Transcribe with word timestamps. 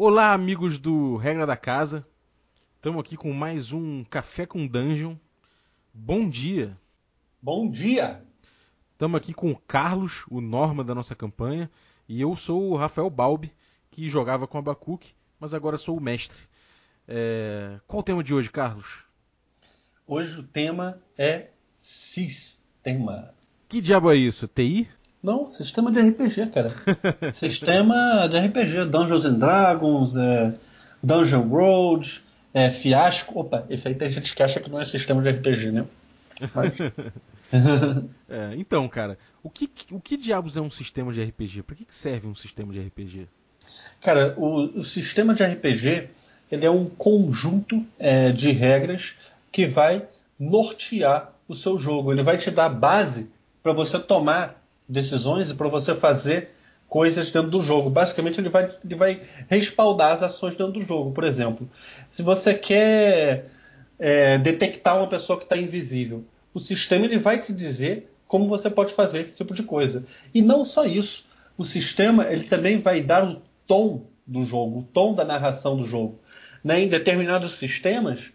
Olá, 0.00 0.32
amigos 0.32 0.78
do 0.78 1.16
Regra 1.16 1.44
da 1.44 1.56
Casa. 1.56 2.06
Estamos 2.76 3.00
aqui 3.00 3.16
com 3.16 3.32
mais 3.32 3.72
um 3.72 4.04
Café 4.04 4.46
com 4.46 4.64
Dungeon. 4.64 5.16
Bom 5.92 6.30
dia. 6.30 6.78
Bom 7.42 7.68
dia. 7.68 8.22
Estamos 8.92 9.18
aqui 9.18 9.34
com 9.34 9.50
o 9.50 9.58
Carlos, 9.58 10.24
o 10.30 10.40
Norma 10.40 10.84
da 10.84 10.94
nossa 10.94 11.16
campanha, 11.16 11.68
e 12.08 12.20
eu 12.20 12.36
sou 12.36 12.70
o 12.70 12.76
Rafael 12.76 13.10
Balbi, 13.10 13.52
que 13.90 14.08
jogava 14.08 14.46
com 14.46 14.56
a 14.56 14.62
Bacuque, 14.62 15.16
mas 15.40 15.52
agora 15.52 15.76
sou 15.76 15.96
o 15.96 16.00
mestre. 16.00 16.38
É... 17.08 17.80
Qual 17.88 17.98
o 17.98 18.04
tema 18.04 18.22
de 18.22 18.32
hoje, 18.32 18.52
Carlos? 18.52 19.02
Hoje 20.06 20.38
o 20.38 20.44
tema 20.44 21.02
é 21.18 21.48
sistema. 21.76 23.34
Que 23.68 23.80
diabo 23.80 24.12
é 24.12 24.14
isso? 24.14 24.46
TI? 24.46 24.88
Não, 25.22 25.50
sistema 25.50 25.90
de 25.90 26.00
RPG, 26.00 26.46
cara. 26.50 26.72
sistema 27.32 28.28
de 28.28 28.38
RPG, 28.38 28.86
Dungeons 28.90 29.24
and 29.24 29.38
Dragons, 29.38 30.16
é, 30.16 30.54
Dungeon 31.02 31.48
Road, 31.48 32.22
é, 32.54 32.70
Fiasco. 32.70 33.40
Opa, 33.40 33.66
esse 33.68 33.88
aí 33.88 33.94
tem 33.94 34.10
gente 34.10 34.34
que 34.34 34.42
acha 34.42 34.60
que 34.60 34.70
não 34.70 34.80
é 34.80 34.84
sistema 34.84 35.20
de 35.22 35.30
RPG, 35.30 35.72
né? 35.72 35.84
Mas... 36.54 36.72
é, 38.28 38.54
então, 38.56 38.88
cara, 38.88 39.18
o 39.42 39.50
que, 39.50 39.68
o 39.90 40.00
que 40.00 40.16
diabos 40.16 40.56
é 40.56 40.60
um 40.60 40.70
sistema 40.70 41.12
de 41.12 41.22
RPG? 41.22 41.62
Para 41.62 41.76
que, 41.76 41.84
que 41.84 41.94
serve 41.94 42.26
um 42.26 42.34
sistema 42.34 42.72
de 42.72 42.80
RPG? 42.80 43.26
Cara, 44.00 44.34
o, 44.36 44.78
o 44.78 44.84
sistema 44.84 45.34
de 45.34 45.44
RPG 45.44 46.08
ele 46.50 46.64
é 46.64 46.70
um 46.70 46.86
conjunto 46.86 47.84
é, 47.98 48.30
de 48.32 48.50
regras 48.50 49.14
que 49.52 49.66
vai 49.66 50.06
nortear 50.38 51.32
o 51.46 51.54
seu 51.54 51.78
jogo. 51.78 52.12
Ele 52.12 52.22
vai 52.22 52.38
te 52.38 52.50
dar 52.50 52.68
base 52.68 53.30
para 53.62 53.72
você 53.72 53.98
tomar 53.98 54.57
decisões 54.88 55.50
e 55.50 55.54
para 55.54 55.68
você 55.68 55.94
fazer 55.94 56.50
coisas 56.88 57.30
dentro 57.30 57.50
do 57.50 57.60
jogo. 57.60 57.90
Basicamente, 57.90 58.40
ele 58.40 58.48
vai, 58.48 58.74
ele 58.84 58.94
vai 58.94 59.20
respaldar 59.48 60.12
as 60.12 60.22
ações 60.22 60.56
dentro 60.56 60.72
do 60.74 60.82
jogo. 60.82 61.12
Por 61.12 61.24
exemplo, 61.24 61.68
se 62.10 62.22
você 62.22 62.54
quer 62.54 63.50
é, 63.98 64.38
detectar 64.38 64.96
uma 64.96 65.06
pessoa 65.06 65.38
que 65.38 65.44
está 65.44 65.56
invisível, 65.56 66.24
o 66.54 66.58
sistema 66.58 67.04
ele 67.04 67.18
vai 67.18 67.40
te 67.40 67.52
dizer 67.52 68.10
como 68.26 68.48
você 68.48 68.70
pode 68.70 68.92
fazer 68.94 69.20
esse 69.20 69.36
tipo 69.36 69.54
de 69.54 69.62
coisa. 69.62 70.04
E 70.34 70.42
não 70.42 70.64
só 70.64 70.84
isso, 70.84 71.26
o 71.56 71.64
sistema 71.64 72.26
ele 72.30 72.44
também 72.44 72.80
vai 72.80 73.02
dar 73.02 73.24
o 73.24 73.42
tom 73.66 74.02
do 74.26 74.44
jogo, 74.44 74.80
o 74.80 74.82
tom 74.82 75.14
da 75.14 75.24
narração 75.24 75.76
do 75.76 75.84
jogo. 75.84 76.18
Né? 76.62 76.82
Em 76.82 76.88
determinados 76.88 77.58
sistemas, 77.58 78.30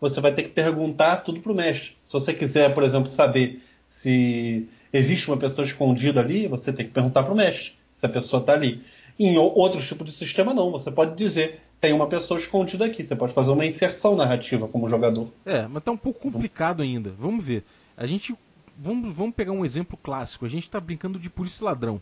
você 0.00 0.20
vai 0.20 0.32
ter 0.32 0.44
que 0.44 0.50
perguntar 0.50 1.18
tudo 1.18 1.40
para 1.40 1.52
o 1.52 1.54
mestre. 1.54 1.96
Se 2.04 2.12
você 2.12 2.32
quiser, 2.32 2.74
por 2.74 2.82
exemplo, 2.82 3.10
saber 3.10 3.62
se 3.88 4.68
existe 4.92 5.28
uma 5.28 5.36
pessoa 5.36 5.64
escondida 5.64 6.20
ali, 6.20 6.46
você 6.46 6.72
tem 6.72 6.86
que 6.86 6.92
perguntar 6.92 7.22
para 7.22 7.32
o 7.32 7.36
mestre 7.36 7.72
se 7.94 8.06
a 8.06 8.08
pessoa 8.08 8.40
está 8.40 8.52
ali. 8.52 8.82
Em 9.18 9.36
outros 9.36 9.86
tipos 9.88 10.06
de 10.06 10.12
sistema, 10.12 10.54
não. 10.54 10.70
Você 10.70 10.90
pode 10.90 11.16
dizer, 11.16 11.60
tem 11.80 11.92
uma 11.92 12.06
pessoa 12.06 12.38
escondida 12.38 12.84
aqui. 12.84 13.02
Você 13.02 13.16
pode 13.16 13.32
fazer 13.32 13.50
uma 13.50 13.66
inserção 13.66 14.14
narrativa 14.14 14.68
como 14.68 14.88
jogador. 14.88 15.28
É, 15.44 15.66
mas 15.66 15.78
está 15.78 15.90
um 15.90 15.96
pouco 15.96 16.30
complicado 16.30 16.82
ainda. 16.82 17.10
Vamos 17.18 17.44
ver. 17.44 17.64
A 17.96 18.06
gente. 18.06 18.34
Vamos, 18.80 19.12
vamos 19.12 19.34
pegar 19.34 19.50
um 19.50 19.64
exemplo 19.64 19.98
clássico. 20.00 20.46
A 20.46 20.48
gente 20.48 20.62
está 20.62 20.78
brincando 20.78 21.18
de 21.18 21.28
polícia 21.28 21.64
ladrão. 21.64 22.00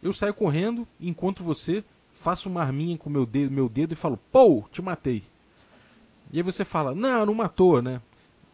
Eu 0.00 0.12
saio 0.12 0.32
correndo, 0.32 0.86
encontro 1.00 1.42
você, 1.42 1.82
faço 2.12 2.48
uma 2.48 2.62
arminha 2.62 2.96
com 2.96 3.10
meu 3.10 3.26
dedo, 3.26 3.50
meu 3.50 3.68
dedo 3.68 3.92
e 3.92 3.96
falo, 3.96 4.16
pô, 4.30 4.62
te 4.70 4.80
matei. 4.80 5.24
E 6.32 6.36
aí 6.36 6.42
você 6.42 6.64
fala, 6.64 6.94
não, 6.94 7.26
não 7.26 7.34
matou, 7.34 7.82
né? 7.82 8.00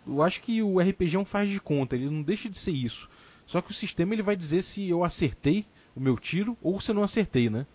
Eu 0.07 0.23
acho 0.23 0.41
que 0.41 0.63
o 0.63 0.79
RPG 0.81 1.17
é 1.17 1.19
um 1.19 1.25
faz 1.25 1.51
de 1.51 1.61
conta, 1.61 1.97
ele 1.97 2.11
não 2.11 2.23
deixa 2.23 2.49
de 2.49 2.59
ser 2.59 2.73
isso. 2.73 3.09
Só 3.47 3.61
que 3.61 3.71
o 3.71 3.75
sistema 3.75 4.15
ele 4.15 4.23
vai 4.23 4.37
dizer 4.37 4.63
se 4.63 4.89
eu 4.89 5.05
acertei 5.05 5.67
o 5.95 6.01
meu 6.01 6.17
tiro 6.17 6.57
ou 6.63 6.81
se 6.81 6.91
eu 6.91 6.95
não 6.95 7.03
acertei, 7.03 7.49
né? 7.49 7.67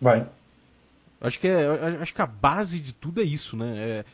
Vai. 0.00 0.26
Acho 1.20 1.38
que, 1.38 1.46
é, 1.46 1.66
acho 2.00 2.12
que 2.12 2.22
a 2.22 2.26
base 2.26 2.80
de 2.80 2.92
tudo 2.92 3.20
é 3.20 3.24
isso, 3.24 3.56
né? 3.56 3.74
É, 3.76 4.04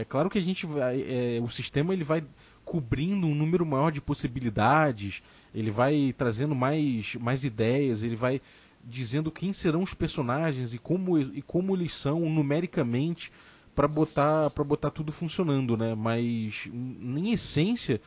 é 0.00 0.04
claro 0.04 0.30
que 0.30 0.38
a 0.38 0.42
gente 0.42 0.64
vai, 0.64 1.00
é, 1.02 1.40
o 1.42 1.48
sistema 1.48 1.92
ele 1.92 2.04
vai 2.04 2.22
cobrindo 2.64 3.26
um 3.26 3.34
número 3.34 3.66
maior 3.66 3.90
de 3.90 4.00
possibilidades, 4.00 5.22
ele 5.52 5.70
vai 5.70 6.14
trazendo 6.16 6.54
mais, 6.54 7.16
mais 7.16 7.44
ideias, 7.44 8.04
ele 8.04 8.14
vai 8.14 8.40
dizendo 8.84 9.30
quem 9.30 9.52
serão 9.52 9.82
os 9.82 9.94
personagens 9.94 10.72
e 10.74 10.78
como, 10.78 11.18
e 11.18 11.42
como 11.42 11.74
eles 11.74 11.92
são 11.92 12.20
numericamente 12.20 13.32
para 13.74 13.88
botar 13.88 14.50
para 14.50 14.64
botar 14.64 14.90
tudo 14.90 15.12
funcionando, 15.12 15.76
né? 15.76 15.94
Mas 15.94 16.68
em 16.72 17.32
essência, 17.32 18.00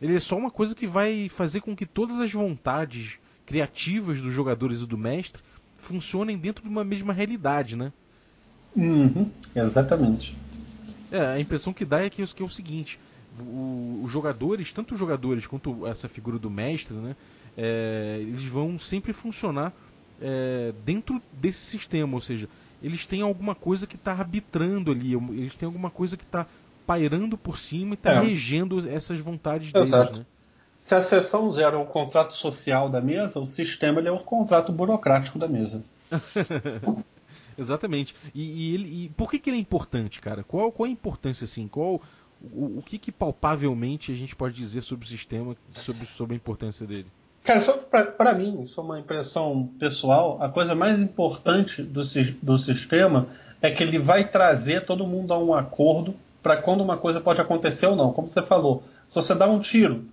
ele 0.00 0.16
é 0.16 0.20
só 0.20 0.36
uma 0.36 0.50
coisa 0.50 0.74
que 0.74 0.86
vai 0.86 1.28
fazer 1.28 1.60
com 1.60 1.76
que 1.76 1.86
todas 1.86 2.18
as 2.18 2.32
vontades 2.32 3.18
criativas 3.44 4.20
dos 4.20 4.32
jogadores 4.32 4.80
e 4.80 4.86
do 4.86 4.96
mestre 4.96 5.42
funcionem 5.76 6.38
dentro 6.38 6.62
de 6.62 6.70
uma 6.70 6.84
mesma 6.84 7.12
realidade, 7.12 7.76
né? 7.76 7.92
Uhum, 8.76 9.30
exatamente. 9.54 10.36
É, 11.10 11.20
a 11.20 11.40
impressão 11.40 11.72
que 11.72 11.84
dá 11.84 12.00
é 12.00 12.10
que, 12.10 12.24
que 12.26 12.42
é 12.42 12.46
o 12.46 12.48
seguinte: 12.48 12.98
o, 13.38 14.02
os 14.04 14.10
jogadores, 14.12 14.72
tanto 14.72 14.94
os 14.94 15.00
jogadores 15.00 15.46
quanto 15.46 15.86
essa 15.86 16.08
figura 16.08 16.38
do 16.38 16.48
mestre, 16.48 16.94
né? 16.96 17.16
É, 17.56 18.18
eles 18.20 18.44
vão 18.44 18.78
sempre 18.78 19.12
funcionar 19.12 19.72
é, 20.20 20.72
dentro 20.84 21.20
desse 21.32 21.58
sistema, 21.58 22.14
ou 22.14 22.20
seja, 22.20 22.48
eles 22.82 23.06
têm 23.06 23.22
alguma 23.22 23.54
coisa 23.54 23.86
que 23.86 23.96
está 23.96 24.12
arbitrando 24.12 24.90
ali, 24.90 25.14
eles 25.14 25.54
têm 25.54 25.66
alguma 25.66 25.90
coisa 25.90 26.16
que 26.16 26.24
está 26.24 26.46
pairando 26.86 27.36
por 27.38 27.58
cima 27.58 27.92
e 27.92 27.94
está 27.94 28.12
é. 28.12 28.20
regendo 28.20 28.88
essas 28.88 29.20
vontades 29.20 29.72
Exato. 29.74 30.12
deles. 30.12 30.18
Né? 30.20 30.26
Se 30.78 30.94
a 30.94 31.02
seção 31.02 31.50
zero 31.50 31.76
é 31.76 31.78
o 31.78 31.84
contrato 31.84 32.32
social 32.32 32.88
da 32.88 33.00
mesa, 33.00 33.38
o 33.38 33.46
sistema 33.46 34.00
é 34.00 34.10
o 34.10 34.18
contrato 34.18 34.72
burocrático 34.72 35.38
da 35.38 35.46
mesa. 35.46 35.84
Exatamente. 37.56 38.14
E, 38.34 38.42
e, 38.42 38.74
ele, 38.74 39.04
e, 39.04 39.08
por 39.10 39.30
que, 39.30 39.38
que 39.38 39.50
ele 39.50 39.58
é 39.58 39.60
importante, 39.60 40.20
cara? 40.20 40.42
Qual, 40.42 40.72
qual 40.72 40.88
a 40.88 40.90
importância, 40.90 41.44
assim? 41.44 41.68
Qual, 41.68 42.00
o, 42.42 42.78
o 42.78 42.82
que, 42.82 42.98
que 42.98 43.12
palpavelmente 43.12 44.10
a 44.10 44.14
gente 44.14 44.34
pode 44.34 44.56
dizer 44.56 44.82
sobre 44.82 45.04
o 45.04 45.08
sistema, 45.08 45.54
sobre, 45.68 46.06
sobre 46.06 46.34
a 46.34 46.36
importância 46.36 46.86
dele? 46.86 47.10
Cara, 47.50 47.60
só 47.60 47.72
para 47.72 48.32
mim, 48.32 48.62
isso 48.62 48.80
é 48.80 48.84
uma 48.84 49.00
impressão 49.00 49.68
pessoal, 49.76 50.38
a 50.40 50.48
coisa 50.48 50.72
mais 50.72 51.02
importante 51.02 51.82
do, 51.82 52.00
do 52.40 52.56
sistema 52.56 53.26
é 53.60 53.68
que 53.72 53.82
ele 53.82 53.98
vai 53.98 54.28
trazer 54.28 54.84
todo 54.84 55.04
mundo 55.04 55.34
a 55.34 55.38
um 55.40 55.52
acordo 55.52 56.14
para 56.40 56.58
quando 56.58 56.80
uma 56.80 56.96
coisa 56.96 57.20
pode 57.20 57.40
acontecer 57.40 57.86
ou 57.86 57.96
não. 57.96 58.12
Como 58.12 58.28
você 58.28 58.40
falou, 58.40 58.84
se 59.08 59.16
você 59.16 59.34
dá 59.34 59.48
um 59.48 59.58
tiro, 59.58 60.04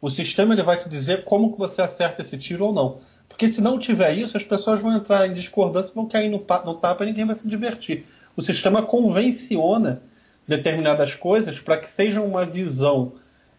o 0.00 0.08
sistema 0.08 0.54
ele 0.54 0.62
vai 0.62 0.78
te 0.78 0.88
dizer 0.88 1.24
como 1.24 1.52
que 1.52 1.58
você 1.58 1.82
acerta 1.82 2.22
esse 2.22 2.38
tiro 2.38 2.64
ou 2.64 2.72
não. 2.72 3.00
Porque 3.28 3.50
se 3.50 3.60
não 3.60 3.78
tiver 3.78 4.14
isso, 4.14 4.34
as 4.34 4.42
pessoas 4.42 4.80
vão 4.80 4.96
entrar 4.96 5.28
em 5.28 5.34
discordância, 5.34 5.92
vão 5.94 6.08
cair 6.08 6.30
no, 6.30 6.38
no 6.38 6.74
tapa 6.76 7.04
e 7.04 7.08
ninguém 7.08 7.26
vai 7.26 7.34
se 7.34 7.46
divertir. 7.50 8.06
O 8.34 8.40
sistema 8.40 8.80
convenciona 8.80 10.00
determinadas 10.48 11.14
coisas 11.14 11.60
para 11.60 11.76
que 11.76 11.86
seja 11.86 12.22
uma 12.22 12.46
visão 12.46 13.12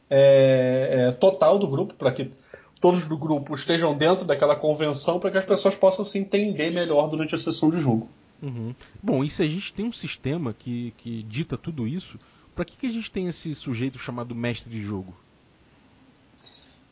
é, 0.09 0.87
é, 0.89 1.11
total 1.11 1.59
do 1.59 1.67
grupo, 1.67 1.93
para 1.93 2.11
que 2.11 2.31
todos 2.79 3.05
do 3.05 3.17
grupo 3.17 3.53
estejam 3.55 3.95
dentro 3.95 4.25
daquela 4.25 4.55
convenção 4.55 5.19
para 5.19 5.31
que 5.31 5.37
as 5.37 5.45
pessoas 5.45 5.75
possam 5.75 6.05
se 6.05 6.17
entender 6.17 6.71
melhor 6.71 7.07
durante 7.07 7.35
a 7.35 7.37
sessão 7.37 7.69
de 7.69 7.79
jogo. 7.79 8.09
Uhum. 8.41 8.73
Bom, 9.01 9.23
e 9.23 9.29
se 9.29 9.41
a 9.43 9.47
gente 9.47 9.73
tem 9.73 9.85
um 9.85 9.93
sistema 9.93 10.53
que, 10.53 10.93
que 10.97 11.23
dita 11.23 11.57
tudo 11.57 11.87
isso, 11.87 12.17
para 12.55 12.65
que, 12.65 12.77
que 12.77 12.87
a 12.87 12.89
gente 12.89 13.09
tem 13.09 13.27
esse 13.27 13.53
sujeito 13.55 13.97
chamado 13.97 14.35
mestre 14.35 14.69
de 14.69 14.79
jogo? 14.79 15.15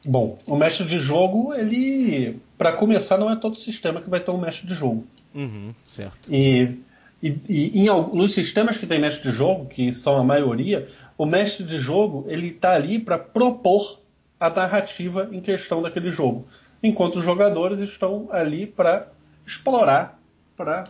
Bom, 0.06 0.38
o 0.48 0.56
mestre 0.56 0.86
de 0.86 1.00
jogo, 1.00 1.54
ele, 1.54 2.40
para 2.58 2.72
começar, 2.72 3.18
não 3.18 3.30
é 3.30 3.36
todo 3.36 3.56
sistema 3.56 4.02
que 4.02 4.10
vai 4.10 4.20
ter 4.20 4.32
um 4.32 4.38
mestre 4.38 4.68
de 4.68 4.76
jogo. 4.76 5.06
Uhum, 5.34 5.74
certo. 5.88 6.32
E, 6.32 6.80
e, 7.22 7.40
e 7.50 7.80
em, 7.80 7.86
nos 7.86 8.32
sistemas 8.32 8.78
que 8.78 8.86
tem 8.86 9.00
mestre 9.00 9.30
de 9.30 9.36
jogo, 9.36 9.66
que 9.66 9.94
são 9.94 10.16
a 10.18 10.24
maioria, 10.24 10.88
o 11.18 11.26
mestre 11.26 11.64
de 11.64 11.80
jogo 11.80 12.26
ele 12.28 12.50
está 12.50 12.76
ali 12.76 13.00
para 13.00 13.18
propor 13.18 14.00
a 14.46 14.50
narrativa 14.50 15.30
em 15.32 15.40
questão 15.40 15.82
daquele 15.82 16.12
jogo, 16.12 16.48
enquanto 16.82 17.18
os 17.18 17.26
jogadores 17.26 17.80
estão 17.80 18.28
ali 18.32 18.68
para 18.68 19.12
explorar, 19.46 20.20
para 20.56 20.86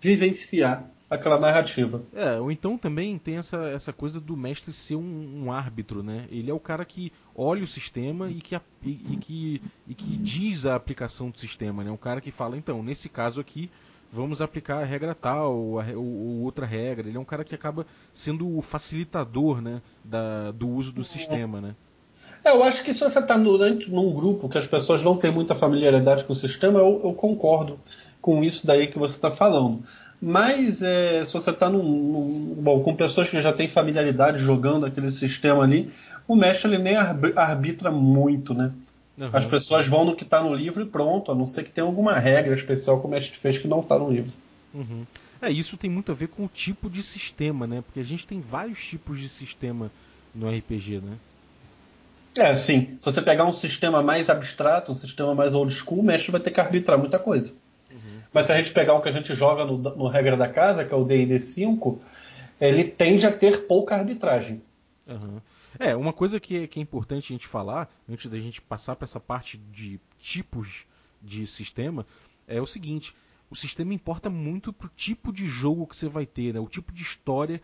vivenciar 0.00 0.84
aquela 1.08 1.38
narrativa. 1.38 2.02
É, 2.14 2.40
ou 2.40 2.50
então 2.50 2.78
também 2.78 3.18
tem 3.18 3.36
essa, 3.36 3.68
essa 3.68 3.92
coisa 3.92 4.18
do 4.18 4.36
mestre 4.36 4.72
ser 4.72 4.96
um, 4.96 5.44
um 5.44 5.52
árbitro, 5.52 6.02
né? 6.02 6.26
Ele 6.30 6.50
é 6.50 6.54
o 6.54 6.60
cara 6.60 6.84
que 6.84 7.12
olha 7.36 7.62
o 7.62 7.66
sistema 7.66 8.30
e 8.30 8.40
que, 8.40 8.54
e, 8.54 8.60
e, 8.82 9.16
que, 9.18 9.62
e 9.86 9.94
que 9.94 10.16
diz 10.16 10.64
a 10.64 10.74
aplicação 10.74 11.28
do 11.28 11.38
sistema, 11.38 11.84
né? 11.84 11.90
Um 11.90 11.98
cara 11.98 12.20
que 12.20 12.30
fala, 12.30 12.56
então, 12.56 12.82
nesse 12.82 13.10
caso 13.10 13.40
aqui, 13.40 13.70
vamos 14.10 14.40
aplicar 14.40 14.78
a 14.78 14.84
regra 14.84 15.14
tal 15.14 15.54
ou, 15.54 15.80
a, 15.80 15.84
ou, 15.88 16.04
ou, 16.04 16.40
outra 16.42 16.64
regra. 16.64 17.06
Ele 17.06 17.18
é 17.18 17.20
um 17.20 17.26
cara 17.26 17.44
que 17.44 17.54
acaba 17.54 17.86
sendo 18.12 18.56
o 18.56 18.62
facilitador, 18.62 19.60
né? 19.60 19.82
Da, 20.02 20.50
do 20.50 20.66
uso 20.66 20.92
do 20.92 21.04
sistema, 21.04 21.60
né? 21.60 21.76
É, 22.44 22.50
eu 22.50 22.62
acho 22.62 22.82
que 22.82 22.92
se 22.92 23.00
você 23.00 23.18
está 23.18 23.38
num 23.38 24.12
grupo 24.12 24.48
que 24.48 24.58
as 24.58 24.66
pessoas 24.66 25.02
não 25.02 25.16
têm 25.16 25.30
muita 25.30 25.54
familiaridade 25.54 26.24
com 26.24 26.32
o 26.32 26.36
sistema, 26.36 26.80
eu, 26.80 27.00
eu 27.04 27.12
concordo 27.12 27.78
com 28.20 28.42
isso 28.42 28.66
daí 28.66 28.86
que 28.86 28.98
você 28.98 29.14
está 29.14 29.30
falando. 29.30 29.82
Mas 30.20 30.82
é, 30.82 31.24
se 31.24 31.32
você 31.32 31.50
está 31.50 31.68
num, 31.68 31.82
num, 31.82 32.54
bom, 32.60 32.80
com 32.80 32.94
pessoas 32.94 33.28
que 33.28 33.40
já 33.40 33.52
têm 33.52 33.68
familiaridade 33.68 34.38
jogando 34.38 34.86
aquele 34.86 35.10
sistema 35.10 35.64
ali, 35.64 35.92
o 36.28 36.36
mestre 36.36 36.70
ele 36.70 36.78
nem 36.78 36.94
arbitra 36.96 37.90
muito, 37.90 38.54
né? 38.54 38.72
Uhum. 39.18 39.30
As 39.32 39.44
pessoas 39.44 39.86
vão 39.86 40.04
no 40.04 40.14
que 40.14 40.22
está 40.22 40.42
no 40.42 40.54
livro 40.54 40.82
e 40.82 40.86
pronto, 40.86 41.30
a 41.32 41.34
não 41.34 41.44
ser 41.44 41.64
que 41.64 41.70
tenha 41.70 41.86
alguma 41.86 42.18
regra 42.18 42.54
especial 42.54 43.00
como 43.00 43.14
a 43.14 43.20
gente 43.20 43.36
fez 43.38 43.58
que 43.58 43.68
não 43.68 43.80
está 43.80 43.98
no 43.98 44.10
livro. 44.10 44.32
Uhum. 44.72 45.04
É, 45.40 45.50
isso 45.50 45.76
tem 45.76 45.90
muito 45.90 46.12
a 46.12 46.14
ver 46.14 46.28
com 46.28 46.44
o 46.44 46.48
tipo 46.48 46.88
de 46.88 47.02
sistema, 47.02 47.66
né? 47.66 47.82
Porque 47.84 47.98
a 47.98 48.04
gente 48.04 48.24
tem 48.24 48.40
vários 48.40 48.84
tipos 48.84 49.18
de 49.18 49.28
sistema 49.28 49.90
no 50.32 50.48
RPG, 50.48 51.00
né? 51.00 51.16
É, 52.36 52.54
sim. 52.54 52.98
Se 53.00 53.04
você 53.04 53.20
pegar 53.20 53.44
um 53.44 53.52
sistema 53.52 54.02
mais 54.02 54.30
abstrato, 54.30 54.90
um 54.90 54.94
sistema 54.94 55.34
mais 55.34 55.54
old 55.54 55.72
school, 55.72 56.00
o 56.00 56.02
mestre 56.02 56.32
vai 56.32 56.40
ter 56.40 56.50
que 56.50 56.60
arbitrar 56.60 56.98
muita 56.98 57.18
coisa. 57.18 57.54
Uhum. 57.90 58.22
Mas 58.32 58.46
se 58.46 58.52
a 58.52 58.56
gente 58.56 58.72
pegar 58.72 58.94
o 58.94 59.02
que 59.02 59.08
a 59.08 59.12
gente 59.12 59.34
joga 59.34 59.64
no, 59.64 59.78
no 59.78 60.08
regra 60.08 60.36
da 60.36 60.48
casa, 60.48 60.84
que 60.84 60.94
é 60.94 60.96
o 60.96 61.04
D&D 61.04 61.38
5, 61.38 62.00
ele 62.60 62.84
tende 62.84 63.26
a 63.26 63.32
ter 63.32 63.66
pouca 63.66 63.96
arbitragem. 63.96 64.62
Uhum. 65.06 65.40
É, 65.78 65.96
uma 65.96 66.12
coisa 66.12 66.38
que, 66.38 66.56
é, 66.56 66.66
que 66.66 66.78
é 66.78 66.82
importante 66.82 67.32
a 67.32 67.34
gente 67.34 67.46
falar, 67.46 67.90
antes 68.08 68.30
da 68.30 68.38
gente 68.38 68.60
passar 68.60 68.96
para 68.96 69.04
essa 69.04 69.20
parte 69.20 69.56
de 69.56 70.00
tipos 70.18 70.84
de 71.20 71.46
sistema, 71.46 72.06
é 72.46 72.60
o 72.60 72.66
seguinte: 72.66 73.14
o 73.50 73.56
sistema 73.56 73.92
importa 73.92 74.30
muito 74.30 74.72
pro 74.72 74.88
tipo 74.88 75.32
de 75.32 75.46
jogo 75.46 75.86
que 75.86 75.96
você 75.96 76.08
vai 76.08 76.26
ter, 76.26 76.54
né? 76.54 76.60
o 76.60 76.68
tipo 76.68 76.92
de 76.92 77.02
história 77.02 77.60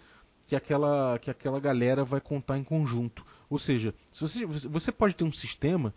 que 0.46 0.56
aquela, 0.56 1.18
que 1.18 1.30
aquela 1.30 1.60
galera 1.60 2.04
vai 2.04 2.20
contar 2.20 2.58
em 2.58 2.64
conjunto. 2.64 3.24
Ou 3.50 3.58
seja, 3.58 3.94
se 4.12 4.20
você, 4.20 4.46
você 4.46 4.92
pode 4.92 5.14
ter 5.14 5.24
um 5.24 5.32
sistema 5.32 5.94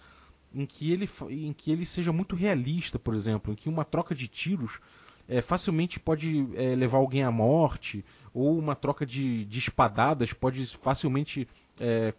em 0.53 0.65
que, 0.65 0.92
ele, 0.92 1.09
em 1.30 1.53
que 1.53 1.71
ele 1.71 1.86
seja 1.86 2.12
muito 2.12 2.36
realista, 2.36 3.00
por 3.00 3.13
exemplo, 3.13 3.53
em 3.53 3.56
que 3.56 3.69
uma 3.69 3.86
troca 3.86 4.13
de 4.13 4.27
tiros 4.27 4.80
é, 5.27 5.42
facilmente 5.42 6.00
pode 6.00 6.48
é, 6.56 6.75
levar 6.75 6.98
alguém 6.98 7.24
à 7.24 7.31
morte, 7.31 8.03
ou 8.33 8.57
uma 8.57 8.75
troca 8.75 9.06
de, 9.06 9.45
de 9.45 9.59
espadadas 9.59 10.33
pode 10.33 10.65
facilmente 10.65 11.48
é, 11.80 12.13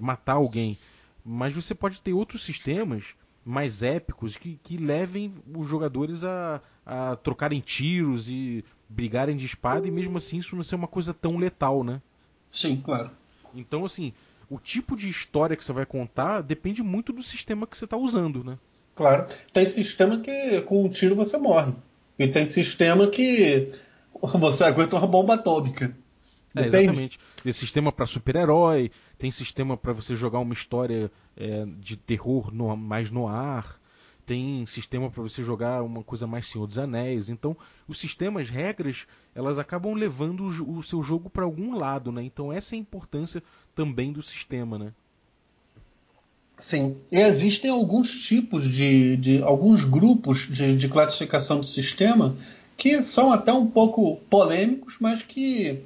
matar 0.00 0.34
alguém. 0.34 0.76
Mas 1.24 1.54
você 1.54 1.74
pode 1.74 2.00
ter 2.00 2.12
outros 2.12 2.44
sistemas 2.44 3.14
mais 3.44 3.82
épicos 3.82 4.36
que, 4.36 4.58
que 4.62 4.76
levem 4.76 5.32
os 5.54 5.68
jogadores 5.68 6.24
a, 6.24 6.60
a 6.84 7.16
trocarem 7.16 7.60
tiros 7.60 8.28
e 8.28 8.64
brigarem 8.88 9.36
de 9.36 9.46
espada, 9.46 9.86
e 9.86 9.90
mesmo 9.90 10.18
assim 10.18 10.38
isso 10.38 10.56
não 10.56 10.62
ser 10.62 10.74
uma 10.74 10.88
coisa 10.88 11.14
tão 11.14 11.36
letal, 11.36 11.84
né? 11.84 12.02
Sim, 12.50 12.80
claro. 12.84 13.10
Então, 13.54 13.84
assim, 13.84 14.12
o 14.48 14.58
tipo 14.58 14.96
de 14.96 15.08
história 15.08 15.56
que 15.56 15.64
você 15.64 15.72
vai 15.72 15.86
contar 15.86 16.40
depende 16.40 16.82
muito 16.82 17.12
do 17.12 17.22
sistema 17.22 17.66
que 17.66 17.76
você 17.76 17.84
está 17.84 17.96
usando, 17.96 18.44
né? 18.44 18.58
Claro. 18.94 19.26
Tem 19.52 19.66
sistema 19.66 20.18
que 20.18 20.60
com 20.62 20.84
um 20.84 20.88
tiro 20.88 21.14
você 21.14 21.36
morre. 21.36 21.72
E 22.18 22.26
tem 22.28 22.46
sistema 22.46 23.06
que 23.08 23.72
você 24.34 24.64
aguenta 24.64 24.96
uma 24.96 25.06
bomba 25.06 25.34
atômica. 25.34 25.94
É, 26.54 26.66
exatamente. 26.66 27.18
Tem 27.42 27.52
sistema 27.52 27.92
para 27.92 28.06
super-herói, 28.06 28.90
tem 29.18 29.30
sistema 29.30 29.76
para 29.76 29.92
você 29.92 30.14
jogar 30.14 30.38
uma 30.38 30.54
história 30.54 31.10
é, 31.36 31.66
de 31.78 31.96
terror 31.96 32.50
no, 32.52 32.74
mais 32.74 33.10
no 33.10 33.28
ar, 33.28 33.78
tem 34.24 34.66
sistema 34.66 35.08
para 35.08 35.22
você 35.22 35.44
jogar 35.44 35.82
uma 35.82 36.02
coisa 36.02 36.26
mais 36.26 36.48
Senhor 36.48 36.66
dos 36.66 36.78
Anéis. 36.78 37.28
Então, 37.28 37.56
os 37.86 37.98
sistemas, 37.98 38.50
regras, 38.50 39.06
elas 39.34 39.58
acabam 39.58 39.94
levando 39.94 40.44
o, 40.44 40.78
o 40.78 40.82
seu 40.82 41.02
jogo 41.02 41.30
para 41.30 41.44
algum 41.44 41.76
lado, 41.76 42.10
né? 42.10 42.24
Então, 42.24 42.52
essa 42.52 42.74
é 42.74 42.76
a 42.76 42.80
importância 42.80 43.42
também 43.76 44.12
do 44.12 44.22
sistema, 44.22 44.78
né? 44.78 44.92
Sim, 46.58 46.96
e 47.12 47.20
existem 47.20 47.70
alguns 47.70 48.10
tipos 48.10 48.64
de, 48.64 49.16
de 49.18 49.42
alguns 49.42 49.84
grupos 49.84 50.48
de, 50.50 50.74
de 50.74 50.88
classificação 50.88 51.60
do 51.60 51.66
sistema 51.66 52.34
que 52.78 53.02
são 53.02 53.30
até 53.30 53.52
um 53.52 53.66
pouco 53.66 54.16
polêmicos, 54.30 54.96
mas 54.98 55.22
que 55.22 55.80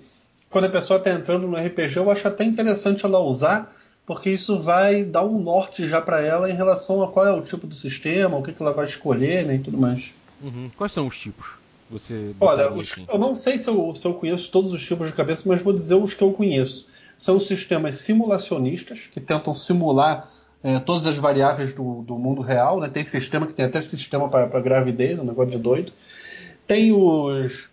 quando 0.48 0.66
a 0.66 0.70
pessoa 0.70 0.98
está 0.98 1.10
entrando 1.10 1.48
no 1.48 1.56
RPG, 1.56 1.96
eu 1.96 2.10
acho 2.10 2.26
até 2.26 2.44
interessante 2.44 3.04
ela 3.04 3.18
usar, 3.18 3.74
porque 4.06 4.30
isso 4.30 4.60
vai 4.60 5.04
dar 5.04 5.24
um 5.24 5.40
norte 5.40 5.86
já 5.88 6.00
para 6.00 6.20
ela 6.20 6.48
em 6.48 6.54
relação 6.54 7.02
a 7.02 7.08
qual 7.08 7.26
é 7.26 7.32
o 7.32 7.42
tipo 7.42 7.66
do 7.66 7.74
sistema, 7.74 8.36
o 8.36 8.42
que, 8.42 8.52
que 8.52 8.62
ela 8.62 8.72
vai 8.72 8.84
escolher 8.84 9.44
né, 9.44 9.56
e 9.56 9.58
tudo 9.58 9.78
mais. 9.78 10.10
Uhum. 10.40 10.70
Quais 10.76 10.92
são 10.92 11.06
os 11.06 11.18
tipos? 11.18 11.46
Você 11.90 12.32
Olha, 12.40 12.72
os, 12.72 12.94
eu 13.08 13.18
não 13.18 13.34
sei 13.34 13.58
se 13.58 13.68
eu, 13.68 13.92
se 13.96 14.06
eu 14.06 14.14
conheço 14.14 14.50
todos 14.52 14.72
os 14.72 14.84
tipos 14.84 15.08
de 15.08 15.14
cabeça, 15.14 15.42
mas 15.46 15.60
vou 15.60 15.72
dizer 15.72 15.96
os 15.96 16.14
que 16.14 16.22
eu 16.22 16.32
conheço. 16.32 16.86
São 17.20 17.38
sistemas 17.38 17.98
simulacionistas, 17.98 19.00
que 19.12 19.20
tentam 19.20 19.54
simular 19.54 20.26
é, 20.62 20.78
todas 20.78 21.06
as 21.06 21.18
variáveis 21.18 21.74
do, 21.74 22.00
do 22.00 22.16
mundo 22.16 22.40
real. 22.40 22.80
Né? 22.80 22.88
Tem 22.88 23.04
sistema 23.04 23.46
que 23.46 23.52
tem 23.52 23.66
até 23.66 23.78
sistema 23.82 24.26
para 24.26 24.58
gravidez, 24.62 25.20
um 25.20 25.24
negócio 25.24 25.50
de 25.50 25.58
doido. 25.58 25.92
Tem 26.66 26.92
os 26.92 27.68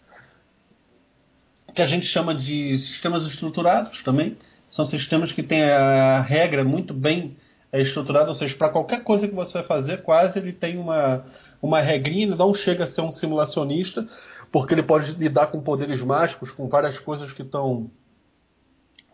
que 1.73 1.81
a 1.81 1.85
gente 1.85 2.05
chama 2.05 2.35
de 2.35 2.77
sistemas 2.77 3.25
estruturados 3.25 4.03
também. 4.03 4.37
São 4.69 4.83
sistemas 4.83 5.31
que 5.31 5.41
têm 5.41 5.63
a 5.63 6.19
regra 6.19 6.65
muito 6.65 6.93
bem 6.93 7.37
é, 7.71 7.81
estruturada, 7.81 8.27
ou 8.27 8.35
seja, 8.35 8.53
para 8.53 8.67
qualquer 8.67 9.01
coisa 9.01 9.29
que 9.29 9.33
você 9.33 9.53
vai 9.53 9.63
fazer, 9.63 10.03
quase 10.03 10.39
ele 10.39 10.51
tem 10.51 10.77
uma, 10.77 11.23
uma 11.61 11.79
regrinha, 11.79 12.25
ele 12.25 12.35
não 12.35 12.53
chega 12.53 12.83
a 12.83 12.87
ser 12.87 12.99
um 12.99 13.13
simulacionista, 13.13 14.05
porque 14.51 14.73
ele 14.73 14.83
pode 14.83 15.13
lidar 15.13 15.47
com 15.47 15.61
poderes 15.61 16.01
mágicos, 16.01 16.51
com 16.51 16.67
várias 16.67 16.99
coisas 16.99 17.31
que 17.31 17.43
estão 17.43 17.89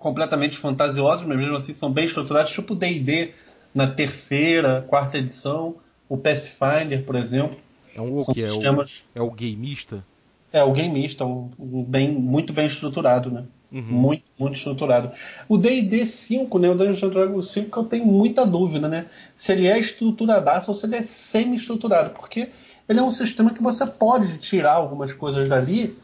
completamente 0.03 0.57
fantasiosas, 0.57 1.25
mas 1.25 1.37
mesmo 1.37 1.55
assim 1.55 1.73
são 1.73 1.89
bem 1.89 2.05
estruturados, 2.05 2.51
tipo 2.51 2.75
D&D 2.75 3.31
na 3.73 3.87
terceira, 3.87 4.85
quarta 4.87 5.17
edição, 5.17 5.77
o 6.09 6.17
Pathfinder, 6.17 7.03
por 7.03 7.15
exemplo. 7.15 7.57
É 7.95 8.01
um 8.01 8.19
o 8.19 8.25
que? 8.25 8.41
Sistemas... 8.41 9.03
É, 9.15 9.21
o, 9.21 9.23
é 9.23 9.25
o 9.25 9.31
gameista? 9.31 10.05
É, 10.51 10.63
o 10.63 10.73
gameista, 10.73 11.25
um, 11.25 11.49
um 11.57 11.83
bem, 11.83 12.11
muito 12.11 12.51
bem 12.51 12.67
estruturado, 12.67 13.31
né? 13.31 13.45
Uhum. 13.71 13.81
Muito, 13.81 14.23
muito 14.37 14.55
estruturado. 14.55 15.11
O 15.47 15.57
D&D 15.57 16.05
5, 16.05 16.59
né, 16.59 16.69
o 16.69 16.75
Dungeons 16.75 17.11
Dragons 17.11 17.49
5, 17.49 17.71
que 17.71 17.77
eu 17.77 17.85
tenho 17.85 18.05
muita 18.05 18.45
dúvida, 18.45 18.87
né? 18.89 19.07
Se 19.35 19.53
ele 19.53 19.67
é 19.67 19.79
estruturadaço 19.79 20.69
ou 20.69 20.75
se 20.75 20.85
ele 20.85 20.97
é 20.97 21.01
semi-estruturado, 21.01 22.11
porque 22.11 22.49
ele 22.87 22.99
é 22.99 23.01
um 23.01 23.11
sistema 23.11 23.51
que 23.51 23.63
você 23.63 23.85
pode 23.85 24.37
tirar 24.37 24.73
algumas 24.73 25.13
coisas 25.13 25.47
dali, 25.47 25.97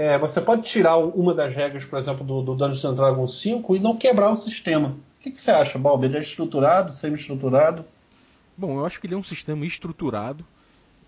é, 0.00 0.18
você 0.18 0.40
pode 0.40 0.62
tirar 0.62 0.96
uma 0.96 1.34
das 1.34 1.54
regras, 1.54 1.84
por 1.84 1.98
exemplo, 1.98 2.24
do, 2.24 2.40
do 2.40 2.54
Dungeons 2.54 2.96
Dragons 2.96 3.38
5 3.38 3.76
e 3.76 3.78
não 3.78 3.94
quebrar 3.94 4.30
o 4.30 4.36
sistema. 4.36 4.96
O 5.18 5.22
que, 5.22 5.30
que 5.30 5.38
você 5.38 5.50
acha, 5.50 5.78
Bob? 5.78 6.02
Ele 6.02 6.16
é 6.16 6.20
estruturado, 6.20 6.90
semi-estruturado? 6.90 7.84
Bom, 8.56 8.78
eu 8.78 8.86
acho 8.86 8.98
que 8.98 9.06
ele 9.06 9.12
é 9.12 9.16
um 9.18 9.22
sistema 9.22 9.66
estruturado, 9.66 10.42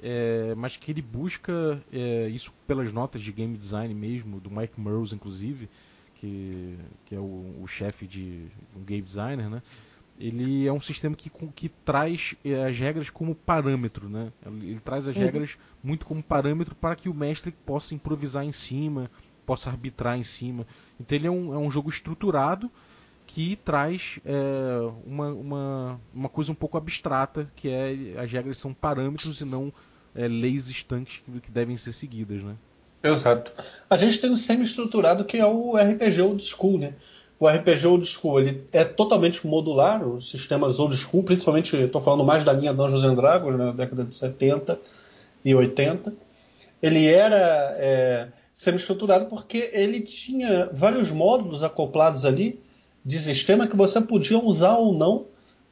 é, 0.03 0.55
mas 0.57 0.77
que 0.77 0.91
ele 0.91 1.01
busca 1.01 1.83
é, 1.91 2.29
isso 2.29 2.53
pelas 2.67 2.93
notas 2.93 3.23
de 3.23 3.33
game 3.33 3.57
design 3.57 3.95
mesmo, 3.95 4.39
do 4.39 4.51
Mike 4.51 4.79
Merles, 4.79 5.15
inclusive, 5.15 5.71
que, 6.17 6.77
que 7.07 7.15
é 7.15 7.19
o, 7.19 7.63
o 7.63 7.67
chefe 7.67 8.07
de 8.07 8.47
um 8.77 8.85
game 8.85 9.01
designer, 9.01 9.49
né? 9.49 9.63
Ele 10.19 10.67
é 10.67 10.73
um 10.73 10.81
sistema 10.81 11.17
que, 11.17 11.31
que 11.55 11.69
traz 11.69 12.35
é, 12.45 12.65
as 12.65 12.79
regras 12.79 13.11
como 13.11 13.35
parâmetro, 13.35 14.09
né? 14.09 14.33
Ele, 14.47 14.71
ele 14.71 14.81
traz 14.81 15.09
as 15.09 15.17
uhum. 15.17 15.23
regras 15.23 15.57
muito 15.83 16.07
como 16.07 16.23
parâmetro 16.23 16.75
para 16.75 16.95
que 16.95 17.09
o 17.09 17.15
mestre 17.15 17.51
possa 17.51 17.95
improvisar 17.95 18.45
em 18.45 18.53
cima, 18.53 19.11
possa 19.45 19.71
arbitrar 19.71 20.19
em 20.19 20.25
cima. 20.25 20.67
Então 21.01 21.17
ele 21.17 21.27
é 21.27 21.31
um, 21.31 21.55
é 21.55 21.59
um 21.59 21.71
jogo 21.71 21.91
estruturado 21.91 22.71
que 23.27 23.57
traz 23.65 24.19
é, 24.25 24.33
uma, 25.07 25.29
uma, 25.29 26.01
uma 26.15 26.29
coisa 26.29 26.53
um 26.53 26.55
pouco 26.55 26.77
abstrata, 26.77 27.51
que 27.57 27.69
é 27.69 28.21
as 28.21 28.31
regras 28.31 28.59
são 28.59 28.75
parâmetros 28.75 29.41
e 29.41 29.45
não 29.45 29.73
é, 30.15 30.29
leis 30.29 30.69
estanques 30.69 31.23
que, 31.25 31.41
que, 31.41 31.51
devem 31.51 31.77
ser 31.77 31.93
seguidas, 31.93 32.43
né? 32.43 32.57
Exato. 33.03 33.51
A 33.91 33.97
gente 33.97 34.19
tem 34.19 34.31
um 34.31 34.37
semi-estruturado 34.37 35.25
que 35.25 35.39
é 35.39 35.47
o 35.47 35.77
RPG 35.77 36.21
Old 36.21 36.45
School, 36.45 36.79
né? 36.79 36.95
O 37.43 37.49
RPG 37.49 37.85
Old 37.89 38.07
School 38.07 38.39
ele 38.39 38.65
é 38.73 38.85
totalmente 38.85 39.45
modular, 39.45 40.07
os 40.07 40.31
sistemas 40.31 40.79
Old 40.79 40.97
School, 40.97 41.25
principalmente, 41.25 41.75
estou 41.75 42.01
falando 42.01 42.23
mais 42.23 42.45
da 42.45 42.53
linha 42.53 42.73
Dungeons 42.73 43.03
and 43.03 43.17
Dragons, 43.17 43.57
né, 43.57 43.65
na 43.65 43.73
década 43.73 44.05
de 44.05 44.15
70 44.15 44.79
e 45.45 45.53
80. 45.53 46.15
Ele 46.81 47.05
era 47.09 47.75
é, 47.81 48.29
semi-estruturado 48.55 49.27
porque 49.27 49.71
ele 49.73 50.03
tinha 50.03 50.71
vários 50.73 51.11
módulos 51.11 51.65
acoplados 51.65 52.25
ali 52.25 52.61
de 53.05 53.19
sistema 53.19 53.67
que 53.67 53.77
você 53.77 54.01
podia 54.01 54.39
usar 54.39 54.77
ou 54.77 54.93
não 54.93 55.27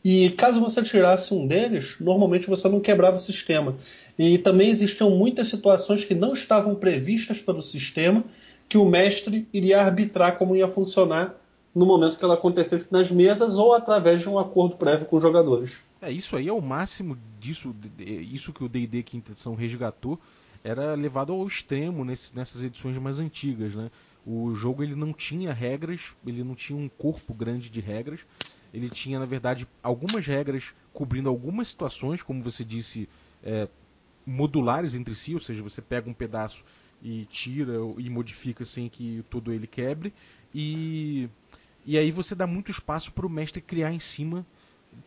e 0.04 0.30
caso 0.30 0.58
você 0.58 0.82
tirasse 0.82 1.32
um 1.32 1.46
deles, 1.46 1.94
normalmente 2.00 2.48
você 2.48 2.68
não 2.68 2.80
quebrava 2.80 3.18
o 3.18 3.20
sistema. 3.20 3.76
E 4.18 4.38
também 4.38 4.70
existiam 4.70 5.10
muitas 5.10 5.46
situações 5.46 6.04
que 6.04 6.16
não 6.16 6.34
estavam 6.34 6.74
previstas 6.74 7.38
pelo 7.38 7.62
sistema, 7.62 8.24
que 8.68 8.76
o 8.76 8.84
mestre 8.84 9.46
iria 9.52 9.80
arbitrar 9.80 10.36
como 10.36 10.56
ia 10.56 10.66
funcionar 10.66 11.38
no 11.74 11.86
momento 11.86 12.18
que 12.18 12.24
ela 12.24 12.34
acontecesse 12.34 12.92
nas 12.92 13.10
mesas 13.10 13.56
ou 13.56 13.72
através 13.72 14.22
de 14.22 14.28
um 14.28 14.38
acordo 14.38 14.76
prévio 14.76 15.06
com 15.06 15.16
os 15.16 15.22
jogadores. 15.22 15.78
É, 16.02 16.10
isso 16.10 16.36
aí 16.36 16.48
é 16.48 16.52
o 16.52 16.60
máximo 16.60 17.16
disso, 17.38 17.74
isso 17.98 18.52
que 18.52 18.64
o 18.64 18.68
D&D 18.68 19.02
Quinta 19.02 19.32
Edição 19.32 19.54
resgatou, 19.54 20.18
era 20.64 20.94
levado 20.94 21.32
ao 21.32 21.46
extremo 21.46 22.04
nesse, 22.04 22.34
nessas 22.34 22.62
edições 22.62 22.96
mais 22.98 23.18
antigas, 23.18 23.74
né? 23.74 23.90
O 24.26 24.54
jogo 24.54 24.82
ele 24.82 24.94
não 24.94 25.12
tinha 25.12 25.52
regras, 25.52 26.14
ele 26.26 26.44
não 26.44 26.54
tinha 26.54 26.78
um 26.78 26.88
corpo 26.88 27.32
grande 27.32 27.70
de 27.70 27.80
regras, 27.80 28.20
ele 28.72 28.90
tinha, 28.90 29.18
na 29.18 29.24
verdade, 29.24 29.66
algumas 29.82 30.26
regras 30.26 30.74
cobrindo 30.92 31.28
algumas 31.28 31.68
situações, 31.68 32.22
como 32.22 32.42
você 32.42 32.64
disse, 32.64 33.08
é, 33.42 33.68
modulares 34.26 34.94
entre 34.94 35.14
si, 35.14 35.34
ou 35.34 35.40
seja, 35.40 35.62
você 35.62 35.80
pega 35.80 36.08
um 36.08 36.14
pedaço 36.14 36.62
e 37.02 37.24
tira 37.26 37.74
e 37.96 38.10
modifica 38.10 38.64
sem 38.64 38.88
que 38.88 39.24
todo 39.30 39.52
ele 39.52 39.66
quebre, 39.66 40.12
e, 40.54 41.28
e 41.84 41.98
aí 41.98 42.10
você 42.10 42.34
dá 42.34 42.46
muito 42.46 42.70
espaço 42.70 43.12
para 43.12 43.26
o 43.26 43.30
mestre 43.30 43.60
criar 43.60 43.92
em 43.92 43.98
cima 43.98 44.46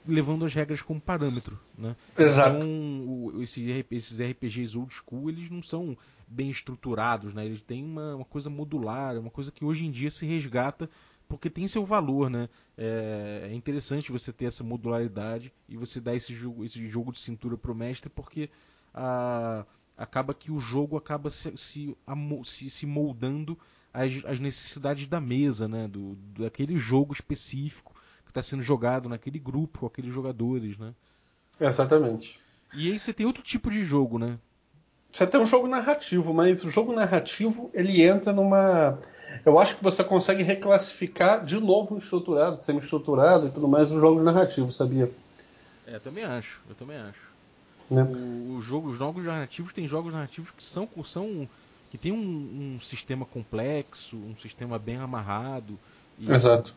levando 0.07 0.45
as 0.45 0.53
regras 0.53 0.81
como 0.81 0.99
parâmetro, 0.99 1.57
né? 1.77 1.95
Exato. 2.17 2.57
Então, 2.57 3.41
esse, 3.41 3.85
esses 3.91 4.19
RPGs 4.19 4.77
old 4.77 4.93
school, 4.93 5.29
eles 5.29 5.49
não 5.49 5.61
são 5.61 5.97
bem 6.27 6.49
estruturados, 6.49 7.33
né? 7.33 7.45
Eles 7.45 7.61
têm 7.61 7.83
uma, 7.83 8.15
uma 8.15 8.25
coisa 8.25 8.49
modular, 8.49 9.17
uma 9.17 9.29
coisa 9.29 9.51
que 9.51 9.65
hoje 9.65 9.85
em 9.85 9.91
dia 9.91 10.09
se 10.09 10.25
resgata 10.25 10.89
porque 11.27 11.49
tem 11.49 11.67
seu 11.67 11.85
valor, 11.85 12.29
né? 12.29 12.49
É, 12.77 13.49
é, 13.49 13.53
interessante 13.53 14.11
você 14.11 14.31
ter 14.31 14.45
essa 14.45 14.63
modularidade 14.63 15.51
e 15.67 15.75
você 15.75 15.99
dar 15.99 16.15
esse 16.15 16.33
jogo, 16.33 16.63
esse 16.63 16.87
jogo 16.87 17.11
de 17.11 17.19
cintura 17.19 17.57
pro 17.57 17.73
mestre, 17.73 18.09
porque 18.09 18.49
a, 18.93 19.65
acaba 19.97 20.33
que 20.33 20.51
o 20.51 20.59
jogo 20.59 20.95
acaba 20.97 21.29
se, 21.29 21.55
se, 21.57 21.97
se, 22.43 22.69
se 22.69 22.85
moldando 22.85 23.57
às, 23.93 24.25
às, 24.25 24.39
necessidades 24.39 25.07
da 25.07 25.21
mesa, 25.21 25.67
né? 25.67 25.87
Do, 25.87 26.15
daquele 26.37 26.77
jogo 26.77 27.13
específico 27.13 27.93
que 28.25 28.31
está 28.31 28.41
sendo 28.41 28.63
jogado 28.63 29.07
naquele 29.07 29.39
grupo, 29.39 29.79
com 29.79 29.85
aqueles 29.85 30.13
jogadores, 30.13 30.77
né? 30.77 30.93
Exatamente. 31.59 32.39
E 32.73 32.91
aí 32.91 32.97
você 32.97 33.13
tem 33.13 33.25
outro 33.25 33.43
tipo 33.43 33.69
de 33.69 33.83
jogo, 33.83 34.17
né? 34.17 34.37
Você 35.11 35.27
tem 35.27 35.39
um 35.39 35.45
jogo 35.45 35.67
narrativo, 35.67 36.33
mas 36.33 36.63
o 36.63 36.71
jogo 36.71 36.91
narrativo 36.91 37.69
ele 37.73 38.01
entra 38.01 38.33
numa 38.33 38.97
eu 39.45 39.57
acho 39.57 39.77
que 39.77 39.83
você 39.83 40.03
consegue 40.03 40.43
reclassificar 40.43 41.43
de 41.43 41.59
novo 41.59 41.95
o 41.95 41.97
estruturado, 41.97 42.55
semi-estruturado 42.55 43.47
e 43.47 43.51
tudo 43.51 43.67
mais 43.67 43.91
os 43.91 43.99
jogos 43.99 44.21
narrativos, 44.21 44.75
sabia? 44.75 45.11
É, 45.87 45.95
eu 45.95 45.99
também 45.99 46.23
acho, 46.23 46.61
eu 46.69 46.75
também 46.75 46.97
acho. 46.97 47.33
Né? 47.89 48.03
O, 48.03 48.57
o 48.57 48.61
jogo, 48.61 48.89
os 48.89 48.97
jogos 48.97 49.25
narrativos 49.25 49.73
tem 49.73 49.87
jogos 49.87 50.13
narrativos 50.13 50.51
que 50.51 50.63
são, 50.63 50.87
são 51.03 51.47
que 51.93 51.97
tem 51.99 52.11
um, 52.11 52.17
um 52.75 52.79
sistema 52.79 53.23
complexo, 53.23 54.17
um 54.17 54.35
sistema 54.37 54.79
bem 54.79 54.95
amarrado. 54.97 55.77
E, 56.17 56.25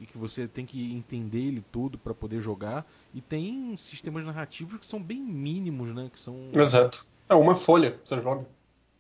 e 0.03 0.07
que 0.07 0.19
você 0.19 0.47
tem 0.47 0.67
que 0.67 0.93
entender 0.93 1.39
ele 1.39 1.65
todo 1.73 1.97
para 1.97 2.13
poder 2.13 2.43
jogar. 2.43 2.85
E 3.15 3.23
tem 3.23 3.75
sistemas 3.79 4.27
narrativos 4.27 4.79
que 4.79 4.85
são 4.85 5.03
bem 5.03 5.19
mínimos, 5.19 5.95
né? 5.95 6.11
Que 6.13 6.21
são... 6.21 6.49
Exato. 6.55 7.07
É 7.31 7.35
uma 7.35 7.57
folha, 7.57 7.99
você 8.05 8.21
joga. 8.21 8.47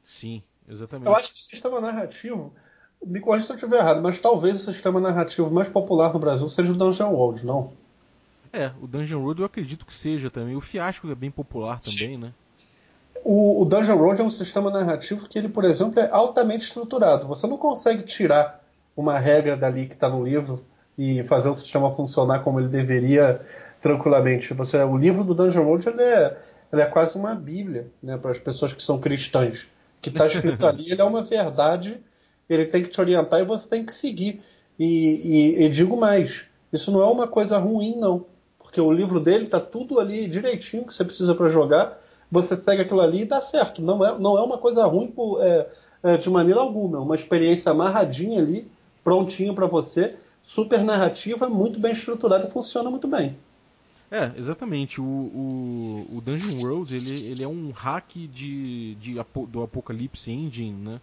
Sim, 0.06 0.42
exatamente. 0.66 1.06
Eu 1.06 1.14
acho 1.14 1.34
que 1.34 1.40
o 1.40 1.42
sistema 1.42 1.82
narrativo 1.82 2.50
me 3.04 3.20
corrija 3.20 3.44
se 3.44 3.52
eu 3.52 3.56
estiver 3.56 3.76
errado, 3.76 4.00
mas 4.00 4.18
talvez 4.18 4.56
o 4.56 4.72
sistema 4.72 4.98
narrativo 4.98 5.50
mais 5.50 5.68
popular 5.68 6.14
no 6.14 6.18
Brasil 6.18 6.48
seja 6.48 6.72
o 6.72 6.76
Dungeon 6.76 7.12
World, 7.12 7.44
não? 7.44 7.74
É, 8.50 8.72
o 8.80 8.86
Dungeon 8.86 9.20
World 9.20 9.42
eu 9.42 9.46
acredito 9.46 9.84
que 9.84 9.92
seja 9.92 10.30
também. 10.30 10.56
O 10.56 10.62
Fiasco 10.62 11.10
é 11.10 11.14
bem 11.14 11.30
popular 11.30 11.78
também, 11.78 12.14
Sim. 12.14 12.16
né? 12.16 12.32
O, 13.28 13.62
o, 13.62 13.64
Dungeon 13.64 13.96
World 13.96 14.20
é 14.20 14.24
um 14.24 14.30
sistema 14.30 14.70
narrativo 14.70 15.28
que 15.28 15.38
ele, 15.38 15.48
por 15.48 15.64
exemplo, 15.64 15.98
é 15.98 16.08
altamente 16.10 16.64
estruturado. 16.64 17.26
Você 17.26 17.46
não 17.46 17.56
consegue 17.56 18.02
tirar 18.02 18.62
uma 18.96 19.18
regra 19.18 19.56
dali 19.56 19.86
que 19.86 19.94
está 19.94 20.08
no 20.08 20.24
livro 20.24 20.64
e 20.96 21.24
fazer 21.24 21.48
o 21.48 21.54
sistema 21.54 21.92
funcionar 21.94 22.40
como 22.40 22.60
ele 22.60 22.68
deveria 22.68 23.40
tranquilamente. 23.80 24.54
Você, 24.54 24.76
o 24.78 24.96
livro 24.96 25.24
do 25.24 25.34
Dungeon 25.34 25.64
World 25.64 25.88
ele 25.88 26.02
é, 26.02 26.36
ele 26.72 26.82
é 26.82 26.86
quase 26.86 27.16
uma 27.16 27.34
bíblia 27.34 27.88
né, 28.02 28.16
para 28.16 28.30
as 28.30 28.38
pessoas 28.38 28.72
que 28.72 28.82
são 28.82 28.98
cristãs. 28.98 29.62
O 29.98 30.02
que 30.02 30.10
está 30.10 30.26
escrito 30.26 30.64
ali 30.64 30.90
ele 30.92 31.00
é 31.00 31.04
uma 31.04 31.22
verdade 31.22 32.00
ele 32.48 32.66
tem 32.66 32.82
que 32.82 32.90
te 32.90 33.00
orientar 33.00 33.40
e 33.40 33.44
você 33.44 33.68
tem 33.68 33.84
que 33.84 33.92
seguir. 33.92 34.40
E, 34.78 35.56
e, 35.58 35.64
e 35.64 35.68
digo 35.68 35.96
mais, 35.96 36.44
isso 36.72 36.92
não 36.92 37.02
é 37.02 37.06
uma 37.06 37.26
coisa 37.26 37.58
ruim, 37.58 37.96
não. 37.98 38.26
Porque 38.58 38.80
o 38.80 38.92
livro 38.92 39.20
dele 39.20 39.44
está 39.44 39.60
tudo 39.60 39.98
ali 39.98 40.28
direitinho 40.28 40.84
que 40.86 40.94
você 40.94 41.04
precisa 41.04 41.34
para 41.34 41.48
jogar. 41.48 41.98
Você 42.30 42.56
segue 42.56 42.82
aquilo 42.82 43.00
ali 43.00 43.22
e 43.22 43.24
dá 43.24 43.40
certo. 43.40 43.80
Não 43.80 44.04
é, 44.04 44.18
não 44.18 44.36
é 44.36 44.42
uma 44.42 44.58
coisa 44.58 44.84
ruim 44.86 45.08
por, 45.08 45.42
é, 45.42 45.68
é, 46.02 46.16
de 46.16 46.28
maneira 46.28 46.60
alguma. 46.60 46.98
É 46.98 47.00
uma 47.00 47.14
experiência 47.14 47.70
amarradinha 47.70 48.40
ali, 48.40 48.66
prontinho 49.04 49.54
para 49.54 49.66
você, 49.66 50.16
super 50.42 50.82
narrativa, 50.82 51.48
muito 51.48 51.78
bem 51.78 51.92
estruturada 51.92 52.46
e 52.46 52.50
funciona 52.50 52.90
muito 52.90 53.06
bem. 53.06 53.36
É, 54.10 54.32
exatamente. 54.36 55.00
O, 55.00 55.04
o, 55.04 56.06
o 56.16 56.20
Dungeon 56.20 56.60
World 56.60 56.94
ele, 56.94 57.30
ele 57.30 57.42
é 57.44 57.48
um 57.48 57.70
hack 57.70 58.12
de, 58.14 58.94
de, 58.96 59.14
do 59.48 59.62
Apocalypse 59.62 60.30
Engine, 60.30 60.72
né? 60.72 61.00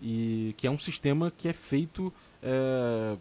e 0.00 0.54
que 0.56 0.66
é 0.66 0.70
um 0.70 0.78
sistema 0.78 1.32
que 1.36 1.48
é 1.48 1.52
feito 1.52 2.12
é, 2.42 3.16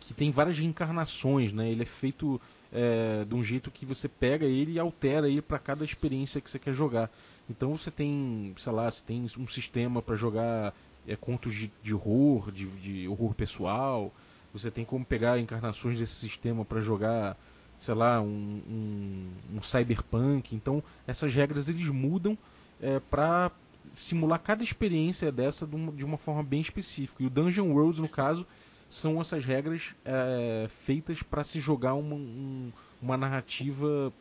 que 0.00 0.14
tem 0.14 0.30
várias 0.30 0.58
reencarnações, 0.58 1.52
né? 1.52 1.70
Ele 1.70 1.82
é 1.82 1.86
feito 1.86 2.40
é, 2.74 3.24
de 3.24 3.34
um 3.34 3.42
jeito 3.42 3.70
que 3.70 3.86
você 3.86 4.08
pega 4.08 4.44
ele 4.44 4.72
e 4.72 4.78
altera 4.78 5.28
ele 5.28 5.40
para 5.40 5.60
cada 5.60 5.84
experiência 5.84 6.40
que 6.40 6.50
você 6.50 6.58
quer 6.58 6.74
jogar. 6.74 7.08
Então 7.48 7.76
você 7.76 7.90
tem, 7.90 8.52
sei 8.58 8.72
lá, 8.72 8.90
você 8.90 9.02
tem 9.06 9.26
um 9.38 9.46
sistema 9.46 10.02
para 10.02 10.16
jogar 10.16 10.74
é, 11.06 11.14
contos 11.14 11.54
de, 11.54 11.70
de 11.82 11.94
horror, 11.94 12.50
de, 12.50 12.66
de, 12.66 13.08
horror 13.08 13.32
pessoal. 13.34 14.12
Você 14.52 14.70
tem 14.70 14.84
como 14.84 15.04
pegar 15.04 15.38
encarnações 15.38 15.98
desse 15.98 16.14
sistema 16.14 16.64
para 16.64 16.80
jogar, 16.80 17.36
sei 17.78 17.94
lá, 17.94 18.20
um, 18.20 18.62
um, 18.68 19.56
um, 19.56 19.62
cyberpunk. 19.62 20.54
Então 20.54 20.82
essas 21.06 21.32
regras 21.32 21.68
eles 21.68 21.88
mudam 21.88 22.36
é, 22.80 22.98
para 22.98 23.52
simular 23.92 24.40
cada 24.40 24.64
experiência 24.64 25.30
dessa 25.30 25.66
de 25.66 25.76
uma, 25.76 25.92
de 25.92 26.04
uma, 26.04 26.16
forma 26.16 26.42
bem 26.42 26.60
específica. 26.60 27.22
E 27.22 27.26
o 27.26 27.30
Dungeon 27.30 27.70
Worlds, 27.70 28.00
no 28.00 28.08
caso, 28.08 28.46
são 28.94 29.20
essas 29.20 29.44
regras 29.44 29.92
é, 30.04 30.68
feitas 30.84 31.20
para 31.20 31.42
se 31.42 31.58
jogar 31.58 31.94
uma, 31.94 32.14
um, 32.14 32.70
uma 33.02 33.16
narrativa 33.16 34.12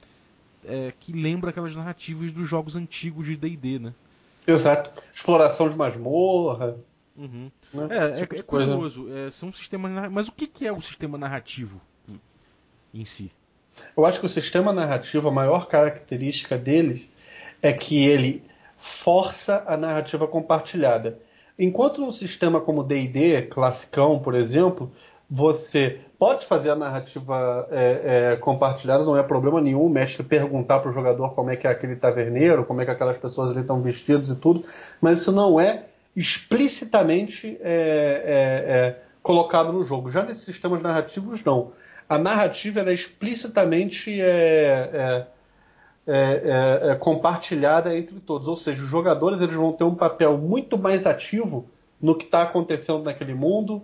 é, 0.65 0.91
que 0.99 1.13
lembra 1.13 1.51
aquelas 1.51 1.75
narrativas 1.75 2.31
dos 2.31 2.49
jogos 2.49 2.75
antigos 2.75 3.27
de 3.27 3.35
D&D, 3.35 3.77
né? 3.77 3.93
Exato. 4.47 4.91
Exploração 5.13 5.69
de 5.69 5.75
masmorra. 5.75 6.75
Uhum. 7.15 7.51
Né? 7.71 7.87
É, 7.91 8.15
tipo 8.15 8.33
é, 8.33 8.39
é 8.39 8.41
curioso. 8.41 9.07
É, 9.15 9.29
são 9.29 9.53
sistemas 9.53 10.09
Mas 10.09 10.27
o 10.27 10.31
que, 10.31 10.47
que 10.47 10.65
é 10.65 10.71
o 10.71 10.81
sistema 10.81 11.19
narrativo 11.19 11.79
em 12.91 13.05
si? 13.05 13.31
Eu 13.95 14.07
acho 14.07 14.19
que 14.19 14.25
o 14.25 14.29
sistema 14.29 14.73
narrativo, 14.73 15.27
a 15.27 15.31
maior 15.31 15.67
característica 15.67 16.57
dele 16.57 17.11
é 17.61 17.71
que 17.71 18.03
ele 18.03 18.43
força 18.77 19.63
a 19.67 19.77
narrativa 19.77 20.27
compartilhada. 20.27 21.19
Enquanto 21.57 22.01
num 22.01 22.12
sistema 22.12 22.60
como 22.60 22.83
D&D, 22.83 23.43
classicão, 23.43 24.19
por 24.19 24.33
exemplo, 24.33 24.91
você 25.29 26.00
pode 26.17 26.45
fazer 26.45 26.69
a 26.69 26.75
narrativa 26.75 27.67
é, 27.72 28.31
é, 28.31 28.36
compartilhada, 28.38 29.03
não 29.03 29.17
é 29.17 29.24
problema 29.24 29.60
nenhum 29.62 29.83
o 29.83 29.89
mestre 29.89 30.24
perguntar 30.24 30.79
para 30.79 30.89
o 30.89 30.93
jogador 30.93 31.33
como 31.33 31.50
é 31.50 31.55
que 31.55 31.67
é 31.67 31.69
aquele 31.69 31.95
taverneiro, 31.95 32.65
como 32.65 32.81
é 32.81 32.86
que 32.86 32.91
aquelas 32.91 33.17
pessoas 33.17 33.51
ali 33.51 33.62
estão 33.62 33.81
vestidas 33.81 34.29
e 34.29 34.36
tudo, 34.36 34.63
mas 35.01 35.19
isso 35.19 35.31
não 35.31 35.60
é 35.60 35.86
explicitamente 36.15 37.57
é, 37.62 37.72
é, 38.25 38.72
é 38.72 39.00
colocado 39.22 39.72
no 39.72 39.83
jogo. 39.83 40.12
Já 40.12 40.24
nesses 40.24 40.43
sistemas 40.43 40.81
narrativos, 40.81 41.43
não. 41.43 41.72
A 42.07 42.17
narrativa 42.17 42.81
é 42.81 42.93
explicitamente 42.93 44.22
é, 44.22 45.27
é, 46.05 46.81
é, 46.86 46.91
é, 46.91 46.95
compartilhada 46.95 47.98
entre 47.98 48.19
todos. 48.19 48.48
Ou 48.48 48.55
seja, 48.55 48.83
os 48.83 48.89
jogadores 48.89 49.41
eles 49.41 49.55
vão 49.55 49.72
ter 49.72 49.83
um 49.83 49.95
papel 49.95 50.38
muito 50.38 50.77
mais 50.77 51.05
ativo 51.05 51.65
no 52.01 52.15
que 52.15 52.25
está 52.25 52.43
acontecendo 52.43 53.03
naquele 53.03 53.33
mundo, 53.33 53.81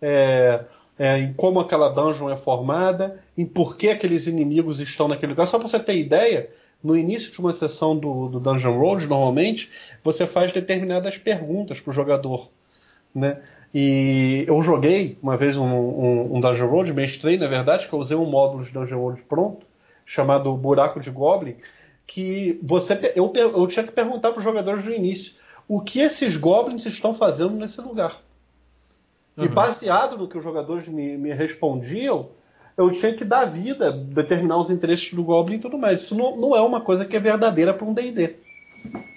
é, 0.00 0.64
é, 0.98 1.18
em 1.18 1.32
como 1.32 1.58
aquela 1.58 1.88
dungeon 1.88 2.28
é 2.28 2.36
formada, 2.36 3.18
em 3.36 3.46
por 3.46 3.76
que 3.76 3.88
aqueles 3.88 4.26
inimigos 4.26 4.80
estão 4.80 5.08
naquele 5.08 5.32
lugar. 5.32 5.46
Só 5.46 5.58
para 5.58 5.68
você 5.68 5.80
ter 5.80 5.96
ideia, 5.96 6.50
no 6.84 6.96
início 6.96 7.32
de 7.32 7.40
uma 7.40 7.52
sessão 7.52 7.96
do, 7.96 8.28
do 8.28 8.40
Dungeon 8.40 8.78
Road, 8.78 9.06
normalmente, 9.06 9.70
você 10.04 10.26
faz 10.26 10.52
determinadas 10.52 11.16
perguntas 11.16 11.80
para 11.80 11.90
o 11.90 11.94
jogador. 11.94 12.50
Né? 13.14 13.40
E 13.74 14.44
eu 14.46 14.62
joguei 14.62 15.16
uma 15.22 15.36
vez 15.36 15.56
um, 15.56 15.64
um, 15.64 16.36
um 16.36 16.40
Dungeon 16.40 16.68
Road, 16.68 16.92
mestrei, 16.92 17.38
na 17.38 17.46
verdade, 17.46 17.88
que 17.88 17.92
eu 17.92 17.98
usei 17.98 18.16
um 18.16 18.26
módulo 18.26 18.64
de 18.64 18.72
Dungeon 18.72 18.98
Road 18.98 19.22
pronto, 19.22 19.64
chamado 20.04 20.54
Buraco 20.56 21.00
de 21.00 21.10
Goblin, 21.10 21.56
que 22.06 22.58
você 22.62 23.12
eu, 23.14 23.32
eu 23.34 23.66
tinha 23.66 23.84
que 23.84 23.92
perguntar 23.92 24.30
para 24.30 24.38
os 24.38 24.44
jogadores 24.44 24.84
no 24.84 24.92
início 24.92 25.34
o 25.68 25.80
que 25.80 26.00
esses 26.00 26.36
goblins 26.36 26.84
estão 26.84 27.14
fazendo 27.14 27.54
nesse 27.54 27.80
lugar. 27.80 28.20
Uhum. 29.36 29.44
E 29.44 29.48
baseado 29.48 30.18
no 30.18 30.28
que 30.28 30.36
os 30.36 30.44
jogadores 30.44 30.86
me, 30.88 31.16
me 31.16 31.32
respondiam, 31.32 32.28
eu 32.76 32.90
tinha 32.90 33.14
que 33.14 33.24
dar 33.24 33.46
vida, 33.46 33.92
determinar 33.92 34.58
os 34.58 34.70
interesses 34.70 35.12
do 35.12 35.22
Goblin 35.22 35.56
e 35.56 35.60
tudo 35.60 35.78
mais. 35.78 36.02
Isso 36.02 36.14
não, 36.14 36.36
não 36.36 36.56
é 36.56 36.60
uma 36.60 36.80
coisa 36.80 37.04
que 37.04 37.16
é 37.16 37.20
verdadeira 37.20 37.72
para 37.72 37.86
um 37.86 37.94
DD. 37.94 38.36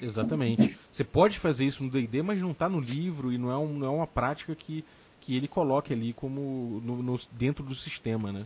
Exatamente. 0.02 0.78
Você 0.92 1.04
pode 1.04 1.40
fazer 1.40 1.66
isso 1.66 1.84
no 1.84 1.90
DD, 1.90 2.22
mas 2.22 2.42
não 2.42 2.52
está 2.52 2.70
no 2.70 2.80
livro 2.80 3.32
e 3.32 3.38
não 3.38 3.52
é, 3.52 3.58
um, 3.58 3.68
não 3.68 3.88
é 3.88 3.90
uma 3.90 4.08
prática 4.08 4.56
que, 4.56 4.86
que 5.22 5.36
ele 5.36 5.48
coloque 5.48 5.92
ali 5.92 6.14
como 6.14 6.82
no, 6.84 7.02
no, 7.02 7.20
dentro 7.32 7.64
do 7.64 7.76
sistema, 7.76 8.32
né? 8.32 8.44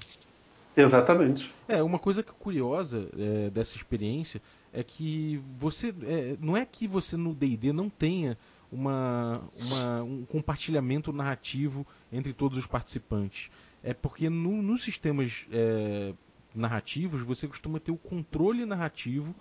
Exatamente. 0.82 1.52
É, 1.68 1.82
uma 1.84 2.00
coisa 2.00 2.24
curiosa 2.24 3.10
é, 3.18 3.50
dessa 3.50 3.76
experiência 3.76 4.42
é 4.74 4.84
que 4.84 5.42
você. 5.58 5.94
É, 6.04 6.38
não 6.40 6.56
é 6.56 6.66
que 6.66 6.88
você 6.88 7.18
no 7.18 7.34
DD 7.34 7.74
não 7.74 7.90
tenha 7.90 8.38
uma, 8.72 9.42
uma, 9.70 10.04
um 10.04 10.26
compartilhamento 10.26 11.12
narrativo 11.12 11.86
entre 12.12 12.34
todos 12.34 12.58
os 12.58 12.66
participantes. 12.66 13.50
É 13.84 13.94
porque 13.94 14.30
no, 14.30 14.62
nos 14.62 14.84
sistemas 14.84 15.46
é, 15.52 16.14
narrativos 16.54 17.22
você 17.22 17.48
costuma 17.48 17.80
ter 17.80 17.92
o 17.92 17.98
controle 17.98 18.66
narrativo 18.66 19.34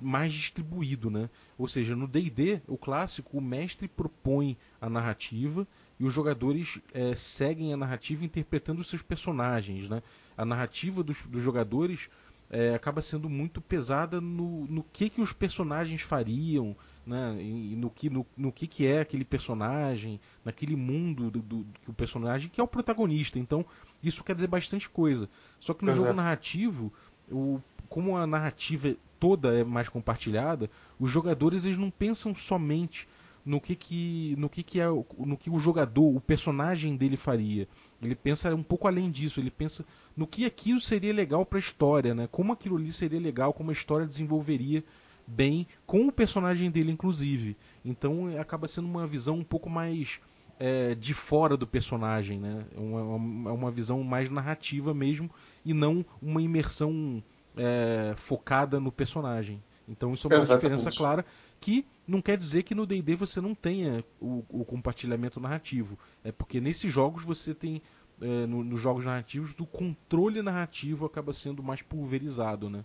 mais 0.00 0.32
distribuído, 0.32 1.10
né? 1.10 1.28
Ou 1.58 1.66
seja, 1.66 1.96
no 1.96 2.06
D&D, 2.06 2.60
o 2.68 2.76
clássico, 2.76 3.36
o 3.36 3.40
mestre 3.40 3.88
propõe 3.88 4.56
a 4.80 4.88
narrativa 4.88 5.66
e 6.02 6.04
os 6.04 6.12
jogadores 6.12 6.80
é, 6.92 7.14
seguem 7.14 7.72
a 7.72 7.76
narrativa 7.76 8.24
interpretando 8.24 8.80
os 8.80 8.88
seus 8.88 9.02
personagens, 9.02 9.88
né? 9.88 10.02
A 10.36 10.44
narrativa 10.44 11.00
dos, 11.00 11.22
dos 11.22 11.40
jogadores 11.40 12.10
é, 12.50 12.74
acaba 12.74 13.00
sendo 13.00 13.30
muito 13.30 13.60
pesada 13.60 14.20
no, 14.20 14.66
no 14.66 14.82
que, 14.82 15.08
que 15.08 15.20
os 15.20 15.32
personagens 15.32 16.00
fariam, 16.00 16.74
né? 17.06 17.36
E, 17.40 17.76
no, 17.76 17.88
que, 17.88 18.10
no, 18.10 18.26
no 18.36 18.50
que, 18.50 18.66
que 18.66 18.84
é 18.84 19.02
aquele 19.02 19.24
personagem, 19.24 20.18
naquele 20.44 20.74
mundo 20.74 21.30
do, 21.30 21.40
do, 21.40 21.56
do, 21.58 21.66
o 21.86 21.92
personagem 21.92 22.50
que 22.50 22.60
é 22.60 22.64
o 22.64 22.66
protagonista. 22.66 23.38
Então, 23.38 23.64
isso 24.02 24.24
quer 24.24 24.34
dizer 24.34 24.48
bastante 24.48 24.90
coisa. 24.90 25.30
Só 25.60 25.72
que 25.72 25.84
no 25.84 25.94
jogo 25.94 26.12
narrativo, 26.12 26.92
o, 27.30 27.60
como 27.88 28.16
a 28.16 28.26
narrativa 28.26 28.96
toda 29.20 29.54
é 29.54 29.62
mais 29.62 29.88
compartilhada, 29.88 30.68
os 30.98 31.08
jogadores 31.08 31.64
eles 31.64 31.78
não 31.78 31.92
pensam 31.92 32.34
somente 32.34 33.06
no 33.44 33.60
que 33.60 33.74
que 33.74 34.34
no 34.38 34.48
que 34.48 34.62
que 34.62 34.80
é 34.80 34.86
no 34.86 35.36
que 35.36 35.50
o 35.50 35.58
jogador, 35.58 36.16
o 36.16 36.20
personagem 36.20 36.96
dele 36.96 37.16
faria. 37.16 37.68
Ele 38.00 38.14
pensa 38.14 38.54
um 38.54 38.62
pouco 38.62 38.86
além 38.86 39.10
disso, 39.10 39.40
ele 39.40 39.50
pensa 39.50 39.84
no 40.16 40.26
que 40.26 40.44
aquilo 40.44 40.80
seria 40.80 41.12
legal 41.12 41.44
para 41.44 41.58
a 41.58 41.60
história, 41.60 42.14
né? 42.14 42.28
Como 42.30 42.52
aquilo 42.52 42.76
ali 42.76 42.92
seria 42.92 43.20
legal, 43.20 43.52
como 43.52 43.70
a 43.70 43.72
história 43.72 44.06
desenvolveria 44.06 44.84
bem 45.26 45.66
com 45.86 46.06
o 46.08 46.12
personagem 46.12 46.70
dele 46.70 46.92
inclusive. 46.92 47.56
Então 47.84 48.28
acaba 48.38 48.68
sendo 48.68 48.86
uma 48.86 49.06
visão 49.06 49.36
um 49.36 49.44
pouco 49.44 49.68
mais 49.68 50.20
é, 50.58 50.94
de 50.94 51.12
fora 51.12 51.56
do 51.56 51.66
personagem, 51.66 52.38
né? 52.38 52.64
É 52.76 52.78
uma, 52.78 53.50
é 53.50 53.52
uma 53.52 53.70
visão 53.70 54.02
mais 54.04 54.30
narrativa 54.30 54.94
mesmo 54.94 55.30
e 55.64 55.74
não 55.74 56.04
uma 56.20 56.40
imersão 56.40 57.22
é, 57.56 58.12
focada 58.16 58.78
no 58.78 58.92
personagem. 58.92 59.62
Então 59.88 60.14
isso 60.14 60.26
é 60.26 60.30
uma 60.30 60.42
Exatamente. 60.42 60.60
diferença 60.60 60.96
clara 60.96 61.24
que 61.60 61.84
não 62.06 62.20
quer 62.20 62.36
dizer 62.36 62.62
que 62.62 62.74
no 62.74 62.86
D&D 62.86 63.14
você 63.14 63.40
não 63.40 63.54
tenha 63.54 64.04
o, 64.20 64.44
o, 64.48 64.64
compartilhamento 64.64 65.40
narrativo. 65.40 65.98
É 66.24 66.32
porque 66.32 66.60
nesses 66.60 66.92
jogos 66.92 67.24
você 67.24 67.54
tem 67.54 67.80
é, 68.20 68.46
no, 68.46 68.62
nos 68.64 68.80
jogos 68.80 69.04
narrativos 69.04 69.58
o 69.58 69.66
controle 69.66 70.42
narrativo 70.42 71.06
acaba 71.06 71.32
sendo 71.32 71.62
mais 71.62 71.82
pulverizado, 71.82 72.68
né? 72.68 72.84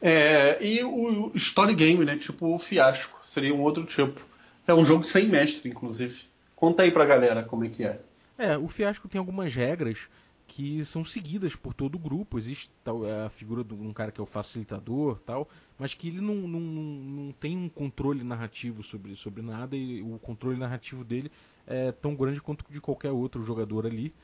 É, 0.00 0.62
e 0.64 0.84
o 0.84 1.32
story 1.34 1.74
game, 1.74 2.04
né? 2.04 2.16
Tipo 2.16 2.54
o 2.54 2.58
fiasco, 2.58 3.18
seria 3.24 3.54
um 3.54 3.60
outro 3.60 3.84
tipo. 3.84 4.20
É 4.66 4.74
um 4.74 4.84
jogo 4.84 5.04
sem 5.04 5.28
mestre, 5.28 5.68
inclusive. 5.68 6.22
Conta 6.54 6.82
aí 6.82 6.90
pra 6.90 7.06
galera 7.06 7.42
como 7.42 7.64
é 7.64 7.68
que 7.68 7.84
é. 7.84 8.00
É, 8.36 8.58
o 8.58 8.68
fiasco 8.68 9.08
tem 9.08 9.18
algumas 9.18 9.54
regras 9.54 9.98
que 10.46 10.84
são 10.84 11.04
seguidas 11.04 11.56
por 11.56 11.74
todo 11.74 11.96
o 11.96 11.98
grupo. 11.98 12.38
Existe 12.38 12.70
tal, 12.82 13.02
a 13.24 13.28
figura 13.28 13.64
de 13.64 13.74
um 13.74 13.92
cara 13.92 14.12
que 14.12 14.20
é 14.20 14.22
o 14.22 14.26
facilitador, 14.26 15.18
tal, 15.26 15.48
mas 15.78 15.94
que 15.94 16.08
ele 16.08 16.20
não, 16.20 16.34
não, 16.34 16.60
não 16.60 17.32
tem 17.32 17.56
um 17.56 17.68
controle 17.68 18.22
narrativo 18.22 18.82
sobre, 18.82 19.16
sobre 19.16 19.42
nada 19.42 19.76
e 19.76 20.02
o 20.02 20.18
controle 20.18 20.58
narrativo 20.58 21.04
dele 21.04 21.30
é 21.66 21.90
tão 21.92 22.14
grande 22.14 22.40
quanto 22.40 22.64
de 22.70 22.80
qualquer 22.80 23.10
outro 23.10 23.42
jogador 23.44 23.86
ali. 23.86 24.14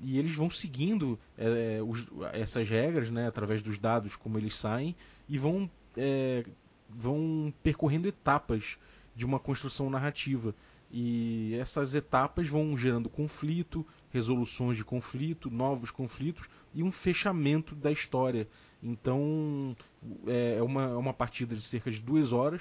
E 0.00 0.18
eles 0.18 0.34
vão 0.34 0.50
seguindo 0.50 1.18
é, 1.38 1.80
os, 1.82 2.06
essas 2.32 2.68
regras, 2.68 3.10
né, 3.10 3.26
através 3.26 3.62
dos 3.62 3.78
dados 3.78 4.16
como 4.16 4.38
eles 4.38 4.56
saem, 4.56 4.96
e 5.28 5.38
vão, 5.38 5.70
é, 5.96 6.44
vão 6.88 7.52
percorrendo 7.62 8.08
etapas 8.08 8.78
de 9.14 9.24
uma 9.24 9.38
construção 9.38 9.90
narrativa. 9.90 10.54
E 10.94 11.54
essas 11.54 11.94
etapas 11.94 12.46
vão 12.48 12.76
gerando 12.76 13.08
conflito, 13.08 13.86
resoluções 14.10 14.76
de 14.76 14.84
conflito, 14.84 15.50
novos 15.50 15.90
conflitos 15.90 16.50
e 16.74 16.82
um 16.82 16.90
fechamento 16.90 17.74
da 17.74 17.90
história. 17.90 18.46
Então 18.82 19.74
é, 20.26 20.56
é 20.58 20.62
uma, 20.62 20.82
é 20.82 20.96
uma 20.96 21.14
partida 21.14 21.56
de 21.56 21.62
cerca 21.62 21.90
de 21.90 21.98
duas 21.98 22.30
horas 22.30 22.60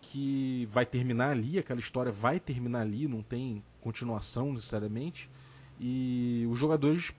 que 0.00 0.66
vai 0.66 0.86
terminar 0.86 1.30
ali, 1.30 1.58
aquela 1.58 1.80
história 1.80 2.12
vai 2.12 2.38
terminar 2.38 2.82
ali, 2.82 3.08
não 3.08 3.22
tem 3.22 3.60
continuação 3.80 4.52
necessariamente. 4.52 5.28
E 5.80 6.46
os 6.48 6.56
jogadores 6.56 7.12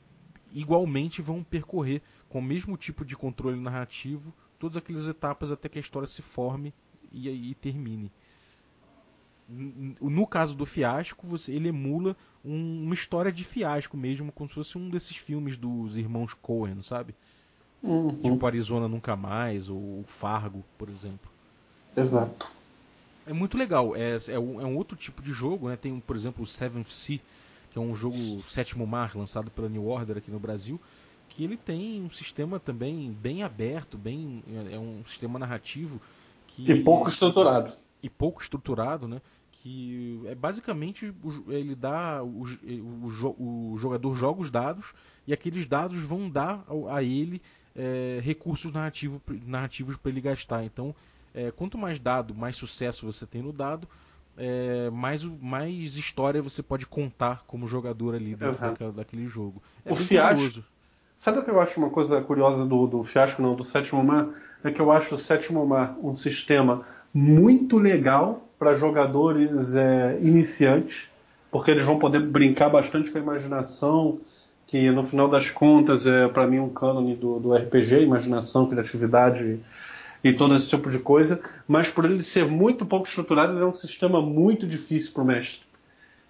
igualmente 0.54 1.22
vão 1.22 1.44
percorrer 1.44 2.02
com 2.30 2.40
o 2.40 2.42
mesmo 2.42 2.78
tipo 2.78 3.04
de 3.04 3.18
controle 3.18 3.60
narrativo 3.60 4.34
todas 4.58 4.78
aquelas 4.78 5.06
etapas 5.06 5.52
até 5.52 5.68
que 5.68 5.78
a 5.78 5.82
história 5.82 6.08
se 6.08 6.22
forme 6.22 6.74
e, 7.12 7.28
e 7.28 7.56
termine 7.56 8.10
no 9.50 10.26
caso 10.26 10.56
do 10.56 10.66
fiasco, 10.66 11.28
você, 11.28 11.52
ele 11.52 11.70
emula 11.70 12.16
um, 12.44 12.84
uma 12.84 12.94
história 12.94 13.32
de 13.32 13.44
fiasco 13.44 13.98
mesmo, 13.98 14.32
como 14.32 14.50
se 14.50 14.56
fosse 14.56 14.78
um 14.78 14.90
desses 14.90 15.18
filmes 15.18 15.58
dos 15.58 15.98
irmãos 15.98 16.34
Coen, 16.34 16.82
sabe? 16.82 17.14
Uhum. 17.82 18.16
Tipo 18.22 18.46
Arizona 18.46 18.88
Nunca 18.88 19.16
Mais, 19.16 19.70
ou 19.70 20.04
Fargo, 20.08 20.64
por 20.78 20.90
exemplo. 20.90 21.30
Exato. 21.96 22.50
É 23.28 23.34
muito 23.34 23.58
legal. 23.58 23.96
É, 23.96 24.18
é, 24.28 24.40
um, 24.40 24.62
é 24.62 24.66
um 24.66 24.78
outro 24.78 24.96
tipo 24.96 25.22
de 25.22 25.32
jogo, 25.32 25.70
né? 25.70 25.78
Tem, 25.78 26.00
por 26.00 26.16
exemplo, 26.16 26.44
o 26.44 26.48
Seventh 26.48 26.88
Sea, 26.88 27.20
que 27.72 27.78
é 27.78 27.82
um 27.82 27.94
jogo 27.94 28.18
Sétimo 28.50 28.88
Mar, 28.88 29.16
lançado 29.16 29.52
pela 29.52 29.70
New 29.70 29.88
Order 29.88 30.18
aqui 30.18 30.32
no 30.32 30.40
Brasil, 30.40 30.80
que 31.30 31.44
ele 31.44 31.58
tem 31.58 32.02
um 32.02 32.10
sistema 32.10 32.60
também 32.60 33.12
bem 33.22 33.44
aberto, 33.44 33.98
bem 33.98 34.44
é 34.72 34.78
um 34.78 35.04
sistema 35.06 35.40
narrativo 35.40 36.00
que 36.48 36.72
e 36.72 36.84
pouco 36.84 37.10
estruturado 37.10 37.74
e 38.04 38.10
pouco 38.10 38.42
estruturado, 38.42 39.08
né? 39.08 39.22
Que 39.52 40.22
é 40.26 40.36
basicamente 40.36 41.14
ele 41.48 41.74
dá 41.74 42.22
o, 42.22 42.44
o, 42.44 43.74
o 43.74 43.78
jogador 43.78 44.14
joga 44.14 44.42
os 44.42 44.52
dados 44.52 44.94
e 45.26 45.32
aqueles 45.32 45.66
dados 45.66 46.02
vão 46.02 46.30
dar 46.30 46.66
a, 46.92 47.02
ele 47.02 47.42
é, 47.74 48.20
recursos 48.22 48.72
narrativo, 48.74 49.22
narrativos 49.46 49.96
para 49.96 50.12
ele 50.12 50.20
gastar. 50.20 50.64
Então, 50.66 50.94
é, 51.34 51.50
quanto 51.50 51.78
mais 51.78 51.98
dado, 51.98 52.36
mais 52.36 52.58
sucesso 52.58 53.06
você 53.06 53.26
tem 53.26 53.42
no 53.42 53.54
dado, 53.54 53.88
é, 54.38 54.90
mais, 54.90 55.24
mais 55.24 55.96
história 55.96 56.42
você 56.42 56.62
pode 56.62 56.86
contar 56.86 57.44
como 57.48 57.66
jogador 57.68 58.16
ali 58.16 58.36
daquela, 58.36 58.92
daquele 58.92 59.28
jogo. 59.28 59.62
É 59.86 59.92
o 59.92 59.96
fiasco, 59.96 60.36
curioso. 60.36 60.66
Sabe 61.20 61.40
o 61.40 61.44
que 61.44 61.50
eu 61.50 61.62
acho 61.62 61.80
uma 61.80 61.90
coisa 61.90 62.22
curiosa 62.22 62.66
do, 62.66 62.86
do 62.86 63.04
fiasco, 63.04 63.42
não, 63.42 63.56
do 63.56 63.64
sétimo 63.64 64.04
mar? 64.04 64.28
É 64.62 64.72
que 64.72 64.82
eu 64.82 64.92
acho 64.92 65.16
o 65.16 65.18
sétimo 65.18 65.66
mar 65.66 65.98
um 66.02 66.14
sistema 66.14 66.86
muito 67.14 67.78
legal 67.78 68.48
para 68.58 68.74
jogadores 68.74 69.76
é, 69.76 70.18
iniciantes, 70.22 71.10
porque 71.52 71.72
eles 71.72 71.84
vão 71.84 72.00
poder 72.00 72.20
brincar 72.20 72.70
bastante 72.70 73.12
com 73.12 73.18
a 73.18 73.22
imaginação, 73.22 74.20
que 74.66 74.90
no 74.90 75.06
final 75.06 75.28
das 75.28 75.50
contas 75.50 76.08
é 76.08 76.28
para 76.28 76.48
mim 76.48 76.60
um 76.60 76.70
cânone 76.70 77.16
do, 77.16 77.40
do 77.40 77.54
RPG, 77.54 78.02
imaginação, 78.02 78.68
criatividade 78.68 79.60
e 80.24 80.32
todo 80.32 80.56
esse 80.56 80.70
tipo 80.70 80.90
de 80.90 81.00
coisa, 81.00 81.42
mas 81.68 81.90
por 81.90 82.06
ele 82.06 82.24
ser 82.24 82.46
muito 82.46 82.86
pouco 82.86 83.08
estruturado, 83.08 83.54
ele 83.54 83.64
é 83.64 83.68
um 83.68 83.74
sistema 83.74 84.22
muito 84.22 84.66
difícil 84.66 85.12
para 85.14 85.24
o 85.24 85.26
mestre. 85.26 85.60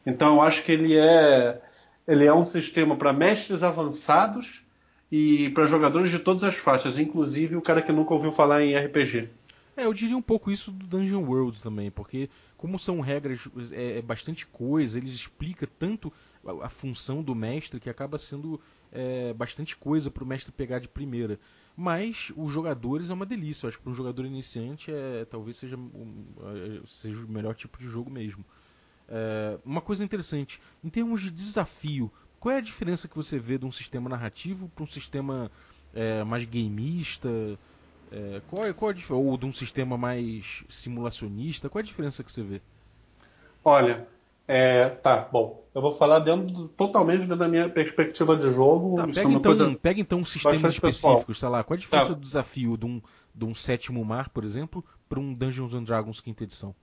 Então 0.06 0.36
eu 0.36 0.42
acho 0.42 0.64
que 0.64 0.72
ele 0.72 0.98
é 0.98 1.62
ele 2.06 2.26
é 2.26 2.34
um 2.34 2.44
sistema 2.44 2.98
para 2.98 3.14
mestres 3.14 3.64
avançados 3.64 4.62
e 5.10 5.50
para 5.52 5.66
jogadores 5.68 6.10
de 6.10 6.20
todas 6.20 6.44
as 6.44 6.56
faixas, 6.56 7.00
inclusive 7.00 7.56
o 7.56 7.62
cara 7.62 7.82
que 7.82 7.94
nunca 7.94 8.14
ouviu 8.14 8.32
falar 8.32 8.62
em 8.64 8.76
RPG. 8.76 9.30
É, 9.76 9.86
eu 9.86 9.94
diria 9.94 10.16
um 10.16 10.22
pouco 10.22 10.52
isso 10.52 10.72
do 10.72 10.86
Dungeon 10.86 11.24
Worlds 11.24 11.60
também, 11.60 11.90
porque 11.90 12.30
como 12.58 12.78
são 12.78 13.00
regras, 13.00 13.42
é, 13.72 13.98
é 13.98 14.02
bastante 14.02 14.46
coisa, 14.46 14.98
eles 14.98 15.14
explicam 15.14 15.68
tanto 15.80 16.14
a, 16.46 16.68
a, 16.68 16.70
função 16.70 17.24
do 17.24 17.34
mestre 17.34 17.80
que 17.80 17.90
acaba 17.90 18.18
sendo 18.20 18.62
é, 18.92 19.34
bastante 19.34 19.76
coisa 19.76 20.12
para 20.12 20.24
o 20.24 20.28
mestre 20.28 20.52
pegar 20.52 20.80
de 20.80 20.88
primeira. 20.88 21.40
Mas 21.76 22.32
os 22.38 22.52
jogadores 22.52 23.10
é 23.10 23.14
uma 23.14 23.26
delícia, 23.26 23.66
eu 23.66 23.70
acho 23.70 23.78
que 23.78 23.84
para 23.84 23.92
um 23.92 23.96
jogador 23.96 24.26
iniciante 24.26 24.92
é, 24.92 25.26
talvez 25.26 25.58
seja, 25.58 25.76
é, 25.76 26.82
seja 26.86 27.26
o 27.26 27.28
melhor 27.28 27.56
tipo 27.56 27.80
de 27.80 27.88
jogo 27.90 28.12
mesmo. 28.12 28.46
É, 29.10 29.58
uma 29.66 29.82
coisa 29.82 30.04
interessante, 30.04 30.62
em 30.84 30.90
termos 30.90 31.22
de 31.22 31.32
desafio, 31.32 32.12
qual 32.40 32.54
é 32.54 32.60
a 32.60 32.62
diferença 32.62 33.08
que 33.08 33.16
você 33.16 33.40
vê 33.40 33.58
de 33.58 33.66
um 33.66 33.72
sistema 33.72 34.08
narrativo 34.08 34.70
para 34.70 34.84
um 34.84 34.88
sistema 34.88 35.52
é, 35.94 36.24
mais 36.24 36.44
gameista? 36.44 37.58
É, 38.14 38.42
qual, 38.48 38.68
é, 38.68 38.74
qual 38.74 38.92
é 38.92 38.94
a 38.94 39.14
ou 39.16 39.38
de 39.40 39.46
um 39.48 39.52
sistema 39.52 39.98
mais 39.98 40.64
simulacionista? 40.70 41.68
Qual 41.68 41.80
é 41.80 41.84
a 41.84 41.86
diferença 41.86 42.24
que 42.24 42.32
você 42.32 42.44
vê? 42.44 42.62
Olha, 43.66 44.08
é, 44.48 44.88
tá, 44.90 45.28
bom. 45.32 45.64
Eu 45.74 45.82
vou 45.82 45.96
falar 45.96 46.20
dentro, 46.20 46.68
totalmente 46.70 47.22
dentro 47.22 47.38
da 47.38 47.48
minha 47.48 47.68
perspectiva 47.68 48.38
de 48.38 48.52
jogo. 48.52 48.98
Tá, 48.98 49.08
pega, 49.08 49.30
então, 49.30 49.76
pega 49.76 50.00
então 50.00 50.24
sistemas 50.24 50.74
específicos, 50.74 51.26
pessoal. 51.26 51.36
sei 51.36 51.50
lá. 51.50 51.64
Qual 51.64 51.74
é 51.74 51.78
a 51.78 51.82
diferença 51.82 52.10
tá. 52.10 52.14
do 52.14 52.20
desafio 52.20 52.78
de 52.78 52.86
um, 52.86 53.02
de 53.34 53.46
um 53.46 53.56
sétimo 53.56 54.06
mar, 54.06 54.30
por 54.30 54.44
exemplo, 54.44 54.86
para 55.10 55.20
um 55.20 55.34
Dungeons 55.34 55.74
and 55.74 55.84
Dragons 55.84 56.22
quinta 56.22 56.44
edição? 56.44 56.76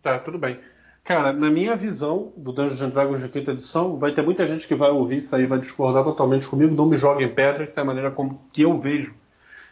Tá, 0.00 0.18
tudo 0.18 0.38
bem. 0.38 0.58
Cara, 1.04 1.30
na 1.30 1.50
minha 1.50 1.76
visão 1.76 2.32
do 2.38 2.52
Dungeons 2.52 2.80
and 2.80 2.90
Dragons 2.90 3.20
de 3.20 3.28
quinta 3.28 3.50
edição, 3.50 3.98
vai 3.98 4.12
ter 4.12 4.22
muita 4.22 4.46
gente 4.46 4.66
que 4.66 4.74
vai 4.74 4.90
ouvir 4.90 5.16
isso 5.16 5.36
aí, 5.36 5.44
vai 5.44 5.58
discordar 5.58 6.04
totalmente 6.04 6.48
comigo. 6.48 6.74
Não 6.74 6.86
me 6.86 6.96
joga 6.96 7.22
em 7.22 7.34
pedra, 7.34 7.64
essa 7.64 7.80
é 7.80 7.82
a 7.82 7.86
maneira 7.86 8.10
como 8.10 8.40
que 8.50 8.62
eu 8.62 8.80
vejo 8.80 9.14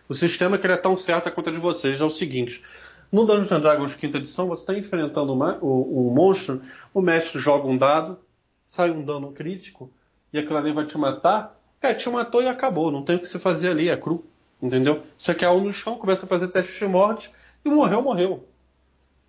o 0.08 0.14
sistema 0.14 0.56
que 0.56 0.66
ele 0.66 0.74
é 0.74 0.78
tão 0.78 0.96
certo 0.96 1.28
a 1.28 1.50
de 1.50 1.58
vocês 1.58 2.00
é 2.00 2.04
o 2.04 2.10
seguinte. 2.10 2.62
No 3.10 3.24
Dungeons 3.24 3.52
and 3.52 3.60
Dragons 3.60 3.94
quinta 3.94 4.18
edição, 4.18 4.48
você 4.48 4.62
está 4.62 4.74
enfrentando 4.74 5.32
uma, 5.32 5.58
o, 5.60 6.08
o, 6.08 6.14
monstro, 6.14 6.62
o 6.92 7.00
mestre 7.00 7.40
joga 7.40 7.66
um 7.66 7.76
dado, 7.76 8.18
sai 8.66 8.90
um 8.90 9.02
dano 9.02 9.32
crítico, 9.32 9.90
e 10.32 10.38
aquilo 10.38 10.58
ali 10.58 10.72
vai 10.72 10.84
te 10.84 10.96
matar. 10.98 11.58
É, 11.80 11.94
te 11.94 12.08
matou 12.10 12.42
e 12.42 12.48
acabou, 12.48 12.90
não 12.90 13.02
tem 13.02 13.16
o 13.16 13.18
que 13.20 13.26
você 13.26 13.38
fazer 13.38 13.70
ali, 13.70 13.88
é 13.88 13.96
cru. 13.96 14.24
Entendeu? 14.60 15.02
Você 15.16 15.34
quer 15.34 15.48
um 15.50 15.60
no 15.60 15.72
chão, 15.72 15.96
começa 15.96 16.26
a 16.26 16.28
fazer 16.28 16.48
teste 16.48 16.78
de 16.78 16.88
morte, 16.88 17.30
e 17.64 17.70
morreu, 17.70 18.02
morreu. 18.02 18.48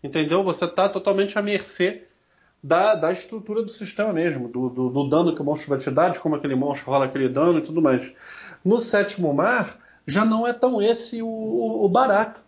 Entendeu? 0.03 0.43
Você 0.43 0.65
está 0.65 0.89
totalmente 0.89 1.37
à 1.37 1.41
mercê 1.41 2.03
da, 2.63 2.95
da 2.95 3.11
estrutura 3.11 3.61
do 3.61 3.69
sistema 3.69 4.11
mesmo, 4.11 4.49
do, 4.49 4.69
do, 4.69 4.89
do, 4.89 5.09
dano 5.09 5.35
que 5.35 5.41
o 5.41 5.45
monstro 5.45 5.69
vai 5.69 5.79
te 5.79 5.89
dar, 5.91 6.09
de 6.09 6.19
como 6.19 6.35
aquele 6.35 6.55
monstro 6.55 6.91
rola 6.91 7.05
aquele 7.05 7.29
dano 7.29 7.59
e 7.59 7.61
tudo 7.61 7.81
mais. 7.81 8.11
No 8.65 8.79
sétimo 8.79 9.33
mar, 9.33 9.77
já 10.05 10.25
não 10.25 10.47
é 10.47 10.53
tão 10.53 10.81
esse 10.81 11.21
o, 11.21 11.27
o, 11.27 11.89
barato. 11.89 12.41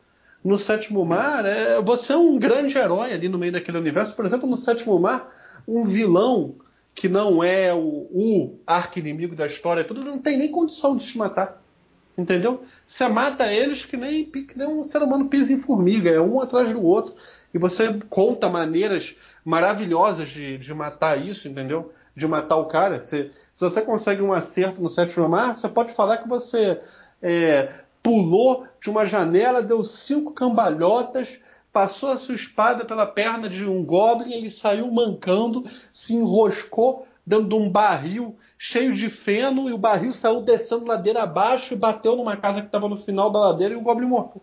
No 0.44 0.58
Sétimo 0.58 1.06
Mar, 1.06 1.46
é, 1.46 1.80
você 1.82 2.14
é 2.14 2.18
um 2.18 2.38
grande 2.38 2.76
herói 2.76 3.14
ali 3.14 3.30
no 3.30 3.38
meio 3.38 3.52
daquele 3.52 3.78
universo. 3.78 4.16
Por 4.16 4.26
exemplo, 4.26 4.50
no 4.50 4.58
Sétimo 4.58 5.00
Mar, 5.00 5.32
um 5.68 5.86
vilão 5.86 6.56
que 6.96 7.08
não 7.08 7.44
é 7.44 7.74
o, 7.74 8.08
o 8.12 8.60
arco-inimigo 8.66 9.36
da 9.36 9.46
história, 9.46 9.84
tudo 9.84 10.04
não 10.04 10.18
tem 10.18 10.38
nem 10.38 10.52
condição 10.52 10.98
de 10.98 11.06
te 11.06 11.18
matar. 11.18 11.62
Entendeu? 12.18 12.64
Você 12.86 13.08
mata 13.08 13.52
eles 13.52 13.86
que 13.86 13.96
nem, 13.96 14.26
que 14.26 14.58
nem 14.58 14.68
um 14.68 14.84
ser 14.84 15.02
humano 15.02 15.30
pisa 15.30 15.54
em 15.54 15.60
formiga, 15.60 16.10
é 16.10 16.20
um 16.20 16.42
atrás 16.42 16.72
do 16.72 16.84
outro. 16.84 17.16
E 17.54 17.58
você 17.58 18.00
conta 18.10 18.50
maneiras 18.50 19.16
maravilhosas 19.46 20.30
de, 20.30 20.58
de 20.58 20.74
matar 20.74 21.20
isso, 21.20 21.48
entendeu? 21.48 21.94
De 22.16 22.28
matar 22.28 22.58
o 22.58 22.66
cara. 22.66 23.02
Se 23.02 23.32
você 23.56 23.82
consegue 23.82 24.22
um 24.22 24.34
acerto 24.34 24.82
no 24.82 24.90
sétimo 24.90 25.28
mar, 25.30 25.56
você 25.56 25.70
pode 25.70 25.94
falar 25.94 26.18
que 26.18 26.28
você 26.28 26.82
é, 27.22 27.72
pulou 28.02 28.66
de 28.82 28.90
uma 28.90 29.06
janela, 29.06 29.62
deu 29.62 29.84
cinco 29.84 30.34
cambalhotas, 30.34 31.40
passou 31.72 32.10
a 32.10 32.18
sua 32.18 32.36
espada 32.36 32.84
pela 32.86 33.06
perna 33.06 33.48
de 33.48 33.66
um 33.66 33.84
goblin, 33.86 34.34
ele 34.34 34.50
saiu 34.50 34.92
mancando, 34.92 35.64
se 35.94 36.14
enroscou 36.16 37.08
dentro 37.26 37.48
de 37.48 37.56
um 37.56 37.70
barril 37.70 38.36
cheio 38.58 38.94
de 38.94 39.10
feno 39.10 39.70
e 39.70 39.74
o 39.74 39.78
barril 39.78 40.12
saiu 40.12 40.42
descendo 40.42 40.88
ladeira 40.88 41.24
abaixo 41.24 41.74
e 41.74 41.78
bateu 41.78 42.16
numa 42.16 42.36
casa 42.36 42.62
que 42.62 42.68
estava 42.68 42.90
no 42.90 42.98
final 42.98 43.30
da 43.30 43.40
ladeira 43.40 43.74
e 43.74 43.78
o 43.78 43.82
Goblin 43.82 44.08
morreu. 44.08 44.42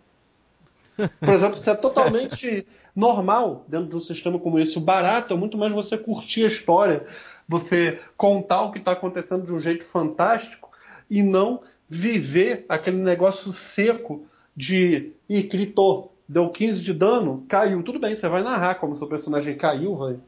Por 1.21 1.29
exemplo, 1.29 1.57
isso 1.57 1.71
é 1.71 1.75
totalmente 1.75 2.67
normal 2.95 3.65
dentro 3.69 3.89
de 3.89 3.97
um 3.97 4.01
sistema 4.01 4.39
como 4.39 4.59
esse. 4.59 4.79
O 4.79 4.81
barato 4.81 5.35
é 5.35 5.37
muito 5.37 5.57
mais 5.57 5.73
você 5.73 5.97
curtir 5.97 6.45
a 6.45 6.49
história, 6.49 7.05
você 7.47 8.01
contar 8.17 8.63
o 8.63 8.71
que 8.71 8.79
está 8.79 8.93
acontecendo 8.93 9.47
de 9.47 9.53
um 9.53 9.59
jeito 9.59 9.85
fantástico 9.85 10.71
e 11.11 11.23
não 11.23 11.61
viver 11.89 12.67
aquele 12.69 12.99
negócio 12.99 13.51
seco 13.53 14.27
de 14.57 15.13
e 15.29 15.43
gritou, 15.43 16.15
deu 16.29 16.51
15 16.51 16.83
de 16.83 16.93
dano, 16.93 17.45
caiu. 17.49 17.83
Tudo 17.83 17.99
bem, 17.99 18.15
você 18.15 18.29
vai 18.29 18.43
narrar 18.43 18.77
como 18.77 18.95
seu 18.95 19.07
personagem 19.07 19.57
caiu, 19.57 19.97
vai 19.97 20.19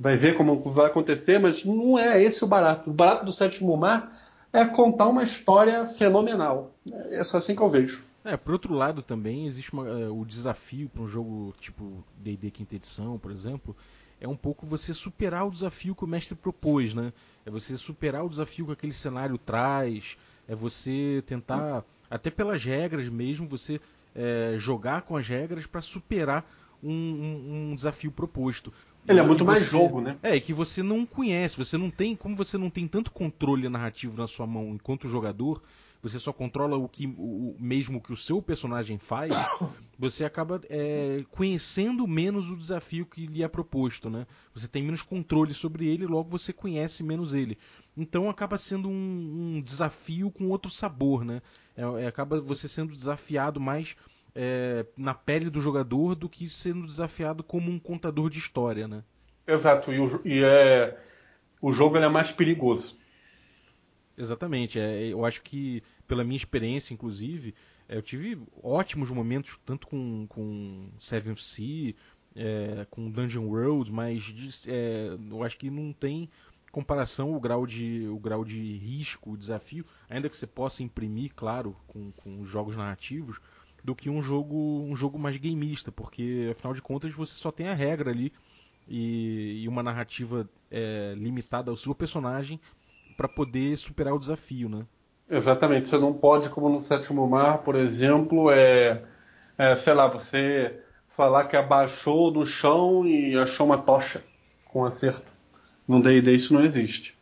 vai 0.00 0.16
ver 0.16 0.34
como 0.34 0.58
vai 0.72 0.86
acontecer, 0.86 1.38
mas 1.38 1.62
não 1.62 1.98
é 1.98 2.22
esse 2.22 2.42
o 2.42 2.48
barato. 2.48 2.88
O 2.88 2.92
barato 2.92 3.26
do 3.26 3.32
Sétimo 3.32 3.76
Mar 3.76 4.10
é 4.50 4.64
contar 4.64 5.06
uma 5.06 5.22
história 5.22 5.88
fenomenal. 5.88 6.72
É 7.10 7.22
só 7.22 7.36
assim 7.36 7.54
que 7.54 7.60
eu 7.60 7.68
vejo. 7.68 8.02
É, 8.24 8.34
por 8.36 8.52
outro 8.52 8.72
lado 8.72 9.02
também 9.02 9.46
existe 9.46 9.72
uma, 9.72 9.82
uh, 9.82 10.20
o 10.20 10.24
desafio 10.24 10.88
para 10.88 11.02
um 11.02 11.08
jogo 11.08 11.54
tipo 11.60 12.02
D&D 12.18 12.50
quinta 12.50 12.76
edição, 12.76 13.18
por 13.18 13.30
exemplo, 13.30 13.76
é 14.18 14.26
um 14.26 14.36
pouco 14.36 14.66
você 14.66 14.94
superar 14.94 15.46
o 15.46 15.50
desafio 15.50 15.94
que 15.94 16.04
o 16.04 16.08
mestre 16.08 16.34
propôs, 16.34 16.94
né? 16.94 17.12
É 17.44 17.50
você 17.50 17.76
superar 17.76 18.24
o 18.24 18.28
desafio 18.28 18.66
que 18.66 18.72
aquele 18.72 18.92
cenário 18.92 19.38
traz, 19.38 20.16
é 20.46 20.54
você 20.54 21.22
tentar, 21.26 21.84
até 22.10 22.30
pelas 22.30 22.64
regras 22.64 23.08
mesmo, 23.08 23.46
você 23.46 23.80
é, 24.14 24.54
jogar 24.58 25.02
com 25.02 25.16
as 25.16 25.26
regras 25.26 25.66
para 25.66 25.80
superar 25.80 26.44
um, 26.82 26.90
um, 26.92 27.70
um, 27.70 27.74
desafio 27.74 28.10
proposto. 28.10 28.72
Ele 29.06 29.20
é 29.20 29.22
muito 29.22 29.44
mais 29.44 29.64
jogo, 29.64 30.00
né? 30.00 30.16
É, 30.22 30.38
que 30.40 30.52
você 30.52 30.82
não 30.82 31.06
conhece, 31.06 31.56
você 31.56 31.76
não 31.76 31.90
tem, 31.90 32.14
como 32.16 32.36
você 32.36 32.58
não 32.58 32.70
tem 32.70 32.86
tanto 32.86 33.10
controle 33.10 33.68
narrativo 33.68 34.16
na 34.16 34.26
sua 34.26 34.46
mão 34.46 34.70
enquanto 34.70 35.08
jogador, 35.08 35.62
você 36.02 36.18
só 36.18 36.32
controla 36.32 36.76
o 36.76 36.88
que 36.88 37.06
o, 37.06 37.54
mesmo 37.58 38.00
que 38.00 38.12
o 38.12 38.16
seu 38.16 38.40
personagem 38.40 38.98
faz, 38.98 39.34
você 39.98 40.24
acaba 40.24 40.60
é, 40.68 41.24
conhecendo 41.30 42.06
menos 42.06 42.50
o 42.50 42.56
desafio 42.56 43.04
que 43.04 43.26
lhe 43.26 43.42
é 43.42 43.48
proposto, 43.48 44.08
né? 44.08 44.26
Você 44.54 44.66
tem 44.66 44.82
menos 44.82 45.02
controle 45.02 45.52
sobre 45.52 45.86
ele, 45.86 46.06
logo 46.06 46.30
você 46.30 46.52
conhece 46.52 47.02
menos 47.02 47.34
ele. 47.34 47.58
Então 47.96 48.30
acaba 48.30 48.56
sendo 48.56 48.88
um, 48.88 49.56
um 49.56 49.62
desafio 49.62 50.30
com 50.30 50.48
outro 50.48 50.70
sabor, 50.70 51.24
né? 51.24 51.42
É, 51.76 51.82
é, 52.04 52.06
acaba 52.06 52.40
você 52.40 52.68
sendo 52.68 52.94
desafiado 52.94 53.60
mais 53.60 53.96
é, 54.34 54.86
na 54.96 55.14
pele 55.14 55.50
do 55.50 55.60
jogador 55.60 56.14
do 56.14 56.28
que 56.28 56.48
sendo 56.48 56.86
desafiado 56.86 57.42
como 57.42 57.70
um 57.70 57.78
contador 57.78 58.30
de 58.30 58.38
história, 58.38 58.88
né? 58.88 59.02
Exato, 59.46 59.92
e, 59.92 59.98
o, 59.98 60.20
e 60.24 60.44
é, 60.44 60.96
o 61.60 61.72
jogo 61.72 61.96
é 61.98 62.08
mais 62.08 62.30
perigoso. 62.30 62.99
Exatamente, 64.20 64.78
é, 64.78 65.06
eu 65.06 65.24
acho 65.24 65.40
que 65.40 65.82
pela 66.06 66.22
minha 66.22 66.36
experiência, 66.36 66.92
inclusive, 66.92 67.54
é, 67.88 67.96
eu 67.96 68.02
tive 68.02 68.38
ótimos 68.62 69.10
momentos 69.10 69.58
tanto 69.64 69.86
com, 69.86 70.26
com 70.28 70.90
Seven 70.98 71.34
Sea, 71.36 71.94
é, 72.36 72.86
com 72.90 73.10
Dungeon 73.10 73.46
World, 73.46 73.90
mas 73.90 74.66
é, 74.68 75.16
eu 75.30 75.42
acho 75.42 75.56
que 75.56 75.70
não 75.70 75.90
tem 75.90 76.28
comparação 76.70 77.34
o 77.34 77.40
grau 77.40 77.66
de 77.66 78.06
o 78.08 78.18
grau 78.18 78.44
de 78.44 78.76
risco, 78.76 79.32
o 79.32 79.38
desafio, 79.38 79.86
ainda 80.08 80.28
que 80.28 80.36
você 80.36 80.46
possa 80.46 80.82
imprimir, 80.82 81.32
claro, 81.34 81.74
com, 81.86 82.12
com 82.12 82.44
jogos 82.44 82.76
narrativos, 82.76 83.40
do 83.82 83.94
que 83.94 84.10
um 84.10 84.20
jogo 84.20 84.82
um 84.82 84.94
jogo 84.94 85.18
mais 85.18 85.38
gameista, 85.38 85.90
porque 85.90 86.48
afinal 86.52 86.74
de 86.74 86.82
contas 86.82 87.14
você 87.14 87.32
só 87.32 87.50
tem 87.50 87.68
a 87.68 87.74
regra 87.74 88.10
ali 88.10 88.34
e, 88.86 89.62
e 89.62 89.68
uma 89.68 89.82
narrativa 89.82 90.46
é, 90.70 91.14
limitada 91.16 91.70
ao 91.70 91.76
seu 91.76 91.94
personagem 91.94 92.60
para 93.16 93.28
poder 93.28 93.76
superar 93.76 94.14
o 94.14 94.18
desafio, 94.18 94.68
né? 94.68 94.86
Exatamente, 95.28 95.88
você 95.88 95.98
não 95.98 96.12
pode, 96.12 96.48
como 96.48 96.68
no 96.68 96.80
Sétimo 96.80 97.26
Mar, 97.28 97.58
por 97.58 97.76
exemplo, 97.76 98.50
é, 98.50 99.02
é 99.56 99.76
sei 99.76 99.94
lá, 99.94 100.08
você 100.08 100.80
falar 101.06 101.44
que 101.44 101.56
abaixou 101.56 102.32
no 102.32 102.44
chão 102.44 103.06
e 103.06 103.36
achou 103.38 103.66
uma 103.66 103.78
tocha 103.78 104.24
com 104.64 104.84
acerto. 104.84 105.30
No 105.86 106.02
D&D 106.02 106.34
isso 106.34 106.54
não 106.54 106.64
existe. 106.64 107.16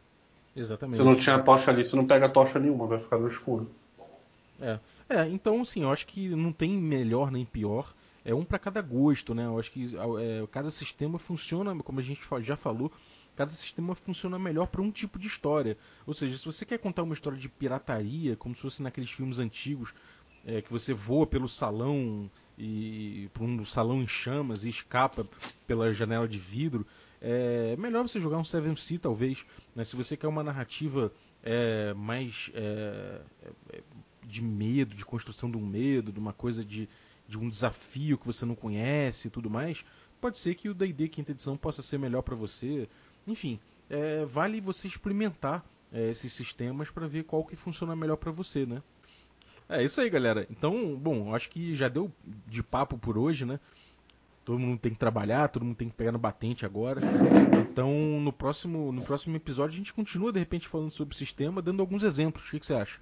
Exatamente. 0.55 0.97
Se 0.97 1.03
não 1.03 1.17
tinha 1.17 1.39
tocha 1.39 1.71
ali, 1.71 1.85
você 1.85 1.97
não 1.97 2.07
pega 2.07 2.29
tocha 2.29 2.59
nenhuma, 2.59 2.87
vai 2.87 2.99
ficar 2.99 3.19
no 3.19 3.29
escuro. 3.29 3.71
É. 4.61 4.79
É, 5.09 5.27
então, 5.29 5.63
assim, 5.63 5.83
eu 5.83 5.91
acho 5.91 6.07
que 6.07 6.29
não 6.29 6.53
tem 6.53 6.71
melhor 6.73 7.31
nem 7.31 7.45
pior. 7.45 7.95
É 8.25 8.35
um 8.35 8.45
para 8.45 8.59
cada 8.59 8.83
gosto, 8.83 9.35
né? 9.35 9.47
Eu 9.47 9.59
acho 9.59 9.71
que 9.71 9.97
é, 10.21 10.47
cada 10.51 10.71
sistema 10.71 11.19
funciona, 11.19 11.75
como 11.83 12.01
a 12.01 12.03
gente 12.03 12.21
já 12.43 12.57
falou, 12.57 12.93
cada 13.39 13.53
sistema 13.53 13.95
funciona 13.95 14.37
melhor 14.37 14.67
para 14.67 14.83
um 14.83 14.91
tipo 14.91 15.17
de 15.17 15.29
história. 15.29 15.79
Ou 16.05 16.13
seja, 16.13 16.37
se 16.37 16.45
você 16.45 16.67
quer 16.67 16.77
contar 16.79 17.05
uma 17.05 17.15
história 17.15 17.39
de 17.39 17.49
pirataria, 17.49 18.35
como 18.35 18.53
se 18.53 18.63
fosse 18.63 18.83
naqueles 18.83 19.13
filmes 19.13 19.39
antigos, 19.39 19.95
é, 20.45 20.61
que 20.61 20.73
você 20.73 20.93
voa 20.93 21.25
pelo 21.25 21.49
salão 21.49 22.29
e 22.59 23.31
para 23.33 23.45
um 23.45 23.65
salão 23.65 24.03
em 24.03 24.09
chamas 24.09 24.65
e 24.65 24.69
escapa 24.69 25.25
pela 25.69 25.95
janela 25.95 26.27
de 26.27 26.37
vidro, 26.37 26.85
é 27.23 27.77
melhor 27.77 28.03
você 28.03 28.21
jogar 28.21 28.39
um 28.39 28.45
Seven 28.45 28.75
Sea 28.75 28.99
talvez. 28.99 29.47
Né? 29.73 29.85
Se 29.85 29.95
você 29.95 30.17
quer 30.17 30.27
uma 30.27 30.43
narrativa 30.43 31.13
é, 31.41 31.95
mais 31.95 32.51
é, 32.55 33.23
é 33.71 33.83
de 34.25 34.43
medo, 34.43 34.97
de 34.97 35.05
construção 35.05 35.49
de 35.49 35.57
um 35.57 35.65
medo, 35.65 36.11
de 36.11 36.19
uma 36.19 36.33
coisa 36.33 36.65
de, 36.65 36.89
de 37.29 37.39
um 37.39 37.49
desafio 37.49 38.19
que 38.19 38.27
você 38.27 38.45
não 38.45 38.57
conhece 38.57 39.29
e 39.29 39.31
tudo 39.31 39.49
mais, 39.49 39.85
pode 40.21 40.39
ser 40.39 40.55
que 40.55 40.69
o 40.69 40.75
D&D 40.75 41.09
quinta 41.09 41.31
edição 41.31 41.57
possa 41.57 41.83
ser 41.83 41.99
melhor 41.99 42.23
para 42.23 42.35
você. 42.35 42.89
Enfim, 43.31 43.61
é, 43.89 44.25
vale 44.25 44.61
você 44.61 44.89
experimentar 44.89 45.65
é, 45.93 46.11
esses 46.11 46.33
sistemas 46.33 46.91
para 46.91 47.07
ver 47.07 47.25
qual 47.25 47.45
que 47.45 47.57
funciona 47.57 47.95
melhor 47.95 48.17
para 48.17 48.31
você, 48.31 48.67
né? 48.67 48.83
É 49.69 49.83
isso 49.83 50.01
aí, 50.01 50.09
galera. 50.09 50.47
Então, 50.51 50.97
bom, 50.97 51.35
acho 51.35 51.51
que 51.51 51.75
já 51.75 51.89
deu 51.89 52.11
de 52.47 52.63
papo 52.63 52.97
por 52.97 53.19
hoje, 53.19 53.45
né? 53.45 53.61
Todo 54.45 54.59
mundo 54.59 54.79
tem 54.79 54.93
que 54.93 54.99
trabalhar, 54.99 55.49
todo 55.49 55.63
mundo 55.63 55.77
tem 55.77 55.91
que 55.91 55.95
pegar 55.95 56.11
no 56.11 56.19
batente 56.19 56.65
agora. 56.65 57.03
Então, 57.61 57.93
no 58.19 58.33
próximo, 58.33 58.91
no 58.91 59.03
próximo 59.03 59.37
episódio, 59.37 59.75
a 59.75 59.77
gente 59.77 59.93
continua, 59.93 60.33
de 60.33 60.39
repente, 60.39 60.67
falando 60.67 60.91
sobre 60.91 61.15
o 61.15 61.19
sistema, 61.19 61.61
dando 61.61 61.81
alguns 61.81 62.03
exemplos. 62.03 62.49
O 62.49 62.51
que, 62.51 62.61
que 62.61 62.65
você 62.65 62.73
acha? 62.73 62.99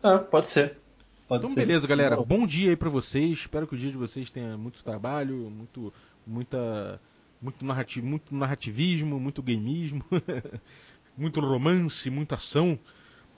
Ah, 0.00 0.20
pode 0.20 0.48
ser. 0.48 0.78
Pode 1.26 1.44
então, 1.44 1.54
ser. 1.54 1.66
beleza, 1.66 1.88
galera. 1.88 2.16
Bom 2.22 2.46
dia 2.46 2.70
aí 2.70 2.76
pra 2.76 2.88
vocês. 2.88 3.40
Espero 3.40 3.66
que 3.66 3.74
o 3.74 3.78
dia 3.78 3.90
de 3.90 3.96
vocês 3.96 4.30
tenha 4.30 4.56
muito 4.56 4.84
trabalho, 4.84 5.50
muito, 5.50 5.92
muita, 6.24 7.00
muito, 7.40 7.64
narrativo, 7.64 8.06
muito 8.06 8.34
narrativismo, 8.34 9.18
muito 9.20 9.42
gameismo, 9.42 10.04
muito 11.16 11.40
romance, 11.40 12.08
muita 12.10 12.36
ação, 12.36 12.78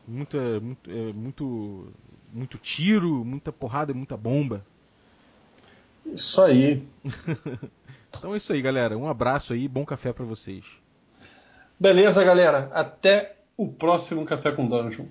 muita, 0.06 0.60
muito, 0.60 0.90
é, 0.90 1.12
muito, 1.12 1.92
muito 2.32 2.58
tiro, 2.58 3.24
muita 3.24 3.52
porrada 3.52 3.92
e 3.92 3.94
muita 3.94 4.16
bomba. 4.16 4.64
Isso 6.06 6.40
aí. 6.40 6.86
então 8.08 8.34
é 8.34 8.36
isso 8.36 8.52
aí, 8.52 8.62
galera. 8.62 8.96
Um 8.96 9.08
abraço 9.08 9.52
aí, 9.52 9.68
bom 9.68 9.84
café 9.84 10.12
para 10.12 10.24
vocês. 10.24 10.64
Beleza, 11.78 12.24
galera. 12.24 12.70
Até 12.72 13.36
o 13.56 13.68
próximo 13.68 14.24
Café 14.24 14.52
com 14.52 14.66
Dungeon. 14.66 15.06